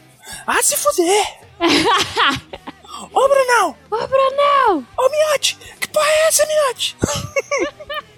Ah, 0.46 0.62
se 0.62 0.76
fuder! 0.78 1.40
Ô, 3.14 3.28
Brunão! 3.28 3.76
Ô, 3.90 4.08
Brunão! 4.08 4.86
Ô, 4.98 5.10
Miote! 5.10 5.58
Que 5.80 5.88
porra 5.88 6.06
é 6.06 6.28
essa, 6.28 6.46
Miote? 6.46 6.96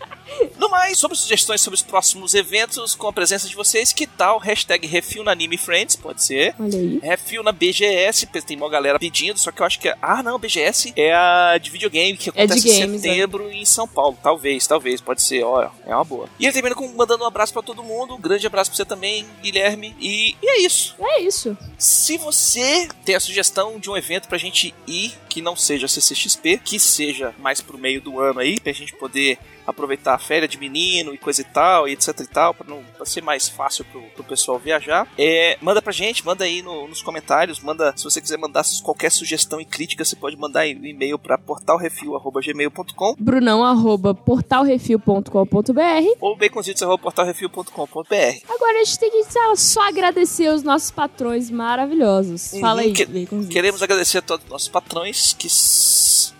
No 0.57 0.69
mais, 0.69 0.97
sobre 0.97 1.17
sugestões 1.17 1.61
sobre 1.61 1.75
os 1.75 1.81
próximos 1.81 2.33
eventos 2.33 2.95
com 2.95 3.07
a 3.07 3.13
presença 3.13 3.47
de 3.47 3.55
vocês, 3.55 3.91
que 3.91 4.07
tal 4.07 4.37
hashtag 4.37 4.87
Refil 4.87 5.23
na 5.23 5.31
Anime 5.31 5.57
Friends? 5.57 5.95
Pode 5.95 6.23
ser. 6.23 6.55
Olha 6.59 6.77
aí. 6.77 6.99
Refil 7.01 7.43
na 7.43 7.51
BGS, 7.51 8.25
tem 8.45 8.57
uma 8.57 8.69
galera 8.69 8.99
pedindo, 8.99 9.37
só 9.37 9.51
que 9.51 9.61
eu 9.61 9.65
acho 9.65 9.79
que 9.79 9.89
é. 9.89 9.95
Ah, 10.01 10.23
não, 10.23 10.39
BGS 10.39 10.93
é 10.95 11.13
a 11.13 11.57
de 11.57 11.69
videogame 11.69 12.17
que 12.17 12.29
É 12.29 12.43
acontece 12.43 12.69
em 12.69 12.79
games, 12.79 13.01
setembro 13.01 13.51
em 13.51 13.65
São 13.65 13.87
Paulo. 13.87 14.17
Talvez, 14.21 14.65
talvez, 14.67 15.01
pode 15.01 15.21
ser, 15.21 15.43
ó, 15.43 15.69
é 15.85 15.95
uma 15.95 16.03
boa. 16.03 16.29
E 16.39 16.45
ele 16.45 16.53
termina 16.53 16.75
com 16.75 16.87
mandando 16.89 17.23
um 17.23 17.27
abraço 17.27 17.53
pra 17.53 17.61
todo 17.61 17.83
mundo, 17.83 18.15
um 18.15 18.21
grande 18.21 18.45
abraço 18.45 18.69
pra 18.71 18.77
você 18.77 18.85
também, 18.85 19.25
Guilherme. 19.41 19.95
E, 19.99 20.35
e 20.41 20.47
é 20.47 20.61
isso. 20.61 20.95
É 20.99 21.21
isso. 21.21 21.57
Se 21.77 22.17
você 22.17 22.87
tem 23.05 23.15
a 23.15 23.19
sugestão 23.19 23.79
de 23.79 23.89
um 23.89 23.97
evento 23.97 24.27
pra 24.27 24.37
gente 24.37 24.73
ir, 24.87 25.13
que 25.29 25.41
não 25.41 25.55
seja 25.55 25.87
CCXP, 25.87 26.61
que 26.63 26.79
seja 26.79 27.33
mais 27.39 27.61
pro 27.61 27.77
meio 27.77 28.01
do 28.01 28.19
ano 28.19 28.39
aí, 28.39 28.59
pra 28.59 28.73
gente 28.73 28.93
poder 28.93 29.37
aproveitar 29.71 30.13
a 30.13 30.19
férias 30.19 30.49
de 30.51 30.57
menino 30.57 31.13
e 31.13 31.17
coisa 31.17 31.41
e 31.41 31.45
tal, 31.45 31.87
e 31.87 31.93
etc 31.93 32.19
e 32.19 32.27
tal, 32.27 32.53
pra, 32.53 32.67
não, 32.67 32.83
pra 32.95 33.05
ser 33.05 33.21
mais 33.21 33.49
fácil 33.49 33.83
pro, 33.85 34.01
pro 34.15 34.23
pessoal 34.23 34.59
viajar, 34.59 35.07
é, 35.17 35.57
manda 35.61 35.81
pra 35.81 35.91
gente, 35.91 36.25
manda 36.25 36.43
aí 36.45 36.61
no- 36.61 36.87
nos 36.87 37.01
comentários, 37.01 37.59
manda, 37.59 37.93
se 37.97 38.03
você 38.03 38.21
quiser 38.21 38.37
mandar 38.37 38.63
qualquer 38.83 39.11
sugestão 39.11 39.59
e 39.59 39.65
crítica, 39.65 40.05
você 40.05 40.15
pode 40.15 40.37
mandar 40.37 40.67
e- 40.67 40.71
e-mail 40.71 41.17
pra 41.17 41.37
portalrefil.gmail.com 41.37 43.15
Brunão, 43.19 43.63
arroba 43.63 44.13
portalrefil.com.br. 44.13 46.15
ou 46.19 46.35
baconzitos.portalrefil.com.br. 46.35 48.45
Agora 48.49 48.79
a 48.79 48.83
gente 48.83 48.99
tem 48.99 49.11
que 49.11 49.23
só- 49.55 49.81
agradecer 49.87 50.49
os 50.49 50.63
nossos 50.63 50.91
patrões 50.91 51.49
maravilhosos. 51.49 52.51
Fala 52.59 52.81
aí, 52.81 52.87
Uhum, 52.89 52.93
que- 52.93 53.05
Baconzitos. 53.05 53.53
Queremos 53.53 53.81
agradecer 53.81 54.17
a 54.19 54.21
todos 54.21 54.45
os 54.45 54.51
nossos 54.51 54.67
patrões, 54.69 55.33
que 55.37 55.47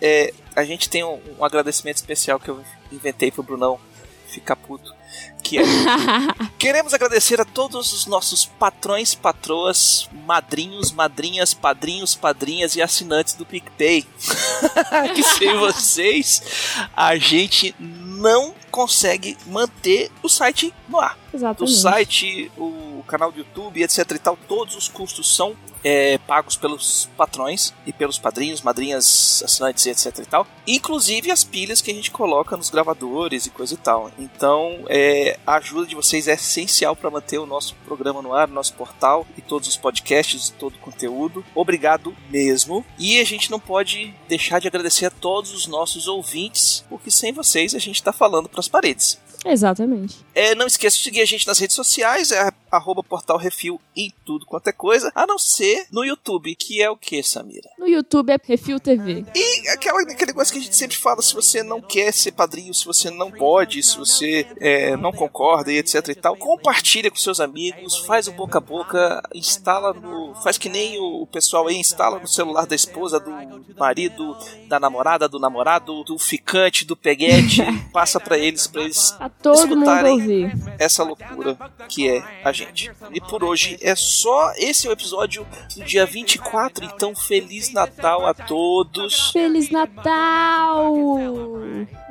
é, 0.00 0.32
a 0.56 0.64
gente 0.64 0.88
tem 0.88 1.04
um, 1.04 1.18
um 1.38 1.44
agradecimento 1.44 1.96
especial 1.96 2.38
que 2.40 2.48
eu 2.48 2.60
inventei 2.92 3.30
pro 3.30 3.42
Brunão 3.42 3.78
ficar 4.32 4.56
puto. 4.56 4.94
Que 5.42 5.58
é, 5.58 5.62
queremos 6.58 6.94
agradecer 6.94 7.40
a 7.40 7.44
todos 7.44 7.92
os 7.92 8.06
nossos 8.06 8.46
patrões, 8.46 9.14
patroas, 9.14 10.08
madrinhos, 10.26 10.90
madrinhas, 10.90 11.52
padrinhos, 11.52 12.14
padrinhas 12.14 12.74
e 12.76 12.82
assinantes 12.82 13.34
do 13.34 13.44
PicPay. 13.44 14.06
que 15.14 15.22
sem 15.22 15.56
vocês 15.58 16.42
a 16.96 17.16
gente 17.16 17.74
não 17.78 18.54
consegue 18.72 19.36
manter 19.46 20.10
o 20.22 20.28
site 20.28 20.74
no 20.88 20.98
ar 20.98 21.16
o 21.32 21.36
Exatamente. 21.36 21.76
site, 21.78 22.52
o 22.58 23.02
canal 23.06 23.32
do 23.32 23.38
YouTube, 23.38 23.82
etc 23.82 24.10
e 24.10 24.18
tal, 24.18 24.36
todos 24.48 24.76
os 24.76 24.88
custos 24.88 25.34
são 25.34 25.56
é, 25.84 26.18
pagos 26.18 26.56
pelos 26.56 27.08
patrões 27.16 27.74
e 27.86 27.92
pelos 27.92 28.18
padrinhos, 28.18 28.62
madrinhas, 28.62 29.42
assinantes, 29.44 29.86
etc 29.86 30.18
e 30.18 30.26
tal. 30.26 30.46
Inclusive 30.66 31.30
as 31.30 31.42
pilhas 31.42 31.80
que 31.80 31.90
a 31.90 31.94
gente 31.94 32.10
coloca 32.10 32.56
nos 32.56 32.70
gravadores 32.70 33.46
e 33.46 33.50
coisa 33.50 33.74
e 33.74 33.76
tal. 33.76 34.12
Então, 34.18 34.84
é, 34.88 35.38
a 35.46 35.56
ajuda 35.56 35.86
de 35.86 35.94
vocês 35.94 36.28
é 36.28 36.34
essencial 36.34 36.94
para 36.94 37.10
manter 37.10 37.38
o 37.38 37.46
nosso 37.46 37.74
programa 37.84 38.22
no 38.22 38.32
ar, 38.32 38.48
o 38.48 38.52
nosso 38.52 38.74
portal 38.74 39.26
e 39.36 39.40
todos 39.40 39.66
os 39.68 39.76
podcasts 39.76 40.48
e 40.48 40.52
todo 40.52 40.76
o 40.76 40.78
conteúdo. 40.78 41.44
Obrigado 41.54 42.14
mesmo. 42.30 42.84
E 42.98 43.18
a 43.18 43.24
gente 43.24 43.50
não 43.50 43.58
pode 43.58 44.14
deixar 44.28 44.60
de 44.60 44.68
agradecer 44.68 45.06
a 45.06 45.10
todos 45.10 45.52
os 45.52 45.66
nossos 45.66 46.06
ouvintes, 46.06 46.84
porque 46.88 47.10
sem 47.10 47.32
vocês 47.32 47.74
a 47.74 47.78
gente 47.78 47.96
está 47.96 48.12
falando 48.12 48.48
para 48.48 48.60
as 48.62 48.68
paredes. 48.68 49.18
Exatamente. 49.44 50.16
É, 50.34 50.54
não 50.54 50.66
esqueça 50.66 50.96
de 50.96 51.02
seguir 51.02 51.20
a 51.20 51.26
gente 51.26 51.46
nas 51.46 51.58
redes 51.58 51.76
sociais, 51.76 52.30
é 52.30 52.50
arroba 52.72 53.02
Portal 53.02 53.36
Refil 53.36 53.80
em 53.94 54.12
tudo 54.24 54.46
quanto 54.46 54.68
é 54.68 54.72
coisa, 54.72 55.12
a 55.14 55.26
não 55.26 55.38
ser 55.38 55.86
no 55.90 56.04
YouTube, 56.04 56.54
que 56.54 56.82
é 56.82 56.90
o 56.90 56.96
que, 56.96 57.22
Samira? 57.22 57.68
No 57.78 57.86
YouTube 57.86 58.30
é 58.30 58.38
Refil 58.42 58.80
TV. 58.80 59.24
E 59.34 59.68
aquela, 59.68 60.00
aquele 60.02 60.32
negócio 60.32 60.52
que 60.52 60.58
a 60.58 60.62
gente 60.62 60.76
sempre 60.76 60.96
fala, 60.96 61.20
se 61.22 61.34
você 61.34 61.62
não 61.62 61.80
quer 61.80 62.12
ser 62.12 62.32
padrinho, 62.32 62.72
se 62.72 62.84
você 62.84 63.10
não 63.10 63.30
pode, 63.30 63.82
se 63.82 63.96
você 63.96 64.46
é, 64.58 64.96
não 64.96 65.12
concorda 65.12 65.70
e 65.72 65.78
etc 65.78 66.08
e 66.08 66.14
tal, 66.14 66.36
compartilha 66.36 67.10
com 67.10 67.16
seus 67.16 67.40
amigos, 67.40 67.98
faz 67.98 68.28
o 68.28 68.32
boca 68.32 68.58
a 68.58 68.60
boca, 68.60 69.22
instala 69.34 69.92
no... 69.92 70.34
faz 70.42 70.56
que 70.56 70.68
nem 70.68 70.98
o 70.98 71.26
pessoal 71.26 71.68
aí, 71.68 71.76
instala 71.76 72.18
no 72.18 72.28
celular 72.28 72.66
da 72.66 72.74
esposa, 72.74 73.20
do 73.20 73.30
marido, 73.78 74.36
da 74.68 74.78
namorada, 74.80 75.28
do 75.28 75.38
namorado, 75.38 76.04
do 76.04 76.18
ficante, 76.18 76.84
do 76.84 76.96
peguete, 76.96 77.62
passa 77.92 78.18
pra 78.18 78.38
eles, 78.38 78.66
pra 78.66 78.82
eles 78.82 79.12
Pra 79.12 79.28
todo 79.28 79.68
mundo 79.68 79.82
escutarem 79.82 80.12
ouvir. 80.12 80.52
essa 80.78 81.02
loucura 81.02 81.58
que 81.88 82.08
é 82.08 82.22
a 82.44 82.52
gente. 82.52 82.61
E 83.12 83.20
por 83.20 83.44
hoje 83.44 83.78
é 83.80 83.94
só. 83.94 84.52
Esse 84.56 84.86
é 84.86 84.90
o 84.90 84.92
episódio 84.92 85.46
do 85.76 85.84
dia 85.84 86.06
24, 86.06 86.84
então 86.84 87.14
Feliz 87.14 87.72
Natal 87.72 88.26
a 88.26 88.34
todos. 88.34 89.30
Feliz 89.30 89.70
Natal! 89.70 90.94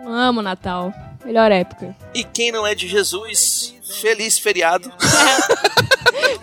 Amo 0.05 0.41
Natal. 0.41 0.93
Melhor 1.23 1.51
época. 1.51 1.95
E 2.13 2.23
quem 2.23 2.51
não 2.51 2.65
é 2.65 2.73
de 2.73 2.87
Jesus, 2.87 3.75
feliz 4.01 4.39
feriado. 4.39 4.91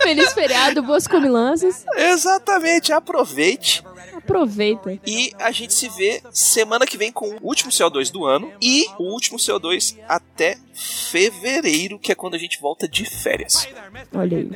Feliz 0.01 0.33
feriado, 0.33 0.81
boas 0.81 1.07
comilanças. 1.07 1.85
Exatamente, 1.95 2.91
aproveite. 2.91 3.83
Aproveita. 4.29 4.99
E 5.05 5.31
a 5.39 5.51
gente 5.51 5.73
se 5.73 5.89
vê 5.89 6.21
semana 6.31 6.85
que 6.85 6.97
vem 6.97 7.11
com 7.11 7.29
o 7.29 7.37
último 7.41 7.71
CO2 7.71 8.11
do 8.11 8.25
ano 8.25 8.51
e 8.61 8.85
o 8.99 9.03
último 9.03 9.39
CO2 9.39 9.97
até 10.07 10.57
fevereiro, 10.73 11.97
que 11.97 12.11
é 12.11 12.15
quando 12.15 12.35
a 12.35 12.37
gente 12.37 12.61
volta 12.61 12.87
de 12.87 13.03
férias. 13.05 13.67
Olha 14.13 14.37
aí. 14.37 14.49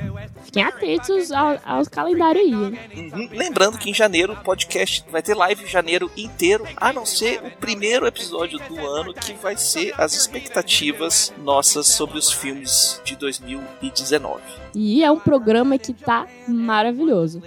Fiquem 0.45 0.63
atentos 0.63 1.31
ao, 1.31 1.59
ao 1.65 1.85
calendário 1.89 2.39
aí. 2.39 2.53
Uhum. 2.53 3.29
Lembrando 3.31 3.77
que 3.77 3.89
em 3.89 3.93
janeiro 3.93 4.33
o 4.33 4.43
podcast 4.43 5.03
vai 5.09 5.21
ter 5.21 5.33
live 5.33 5.65
janeiro 5.67 6.09
inteiro, 6.15 6.65
a 6.77 6.93
não 6.93 7.05
ser 7.05 7.41
o 7.43 7.51
primeiro 7.57 8.05
episódio 8.05 8.59
do 8.59 8.79
ano, 8.85 9.13
que 9.13 9.33
vai 9.33 9.57
ser 9.57 9.93
as 9.99 10.13
expectativas 10.13 11.33
nossas 11.37 11.87
sobre 11.87 12.17
os 12.17 12.31
filmes 12.31 13.01
de 13.03 13.15
2019. 13.15 14.41
E 14.75 15.03
é 15.03 15.11
um 15.11 15.19
programa 15.19 15.77
que 15.77 15.93
tá 15.93 16.27
maravilhoso. 16.47 17.41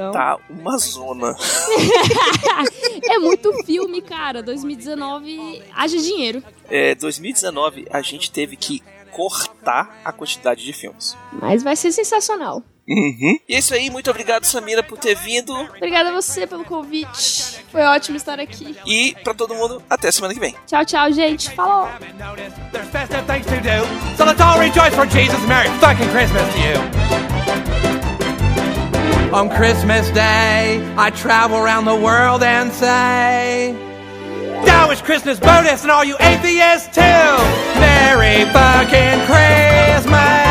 Então, 0.00 0.12
Tá 0.12 0.38
uma 0.48 0.78
zona. 0.78 1.36
é 3.04 3.18
muito 3.18 3.52
filme, 3.64 4.00
cara. 4.00 4.42
2019 4.42 5.62
haja 5.74 5.98
dinheiro. 5.98 6.42
É, 6.68 6.94
2019 6.94 7.86
a 7.90 8.00
gente 8.00 8.30
teve 8.30 8.56
que 8.56 8.82
cortar 9.12 10.00
a 10.04 10.12
quantidade 10.12 10.64
de 10.64 10.72
filmes. 10.72 11.16
Mas 11.32 11.62
vai 11.62 11.76
ser 11.76 11.92
sensacional. 11.92 12.62
Uhum. 12.88 13.38
E 13.48 13.54
é 13.54 13.58
isso 13.58 13.72
aí, 13.72 13.88
muito 13.88 14.10
obrigado 14.10 14.44
Samira 14.44 14.82
por 14.82 14.98
ter 14.98 15.14
vindo 15.14 15.52
Obrigada 15.54 16.08
a 16.08 16.12
você 16.12 16.44
pelo 16.44 16.64
convite. 16.64 17.62
Foi 17.70 17.82
ótimo 17.82 18.16
estar 18.16 18.40
aqui. 18.40 18.74
e 18.84 19.14
pra 19.22 19.32
todo 19.32 19.54
mundo 19.54 19.80
até 19.88 20.10
semana 20.10 20.34
que 20.34 20.40
vem. 20.40 20.56
Tchau, 20.66 20.84
tchau, 20.84 21.12
gente. 21.12 21.50
Falou! 21.50 21.88
On 29.32 29.48
Christmas 29.48 30.10
Day, 30.10 30.82
I 30.98 31.10
travel 31.10 31.56
around 31.56 31.84
the 31.84 31.94
world 31.94 32.42
and 32.42 32.72
say, 32.72 33.72
Now 34.64 34.90
it's 34.90 35.00
Christmas 35.00 35.38
bonus 35.38 35.82
and 35.82 35.90
all 35.92 36.04
you 36.04 36.16
atheists 36.18 36.92
too. 36.92 37.00
Merry 37.78 38.44
fucking 38.50 39.24
Christmas. 39.26 40.49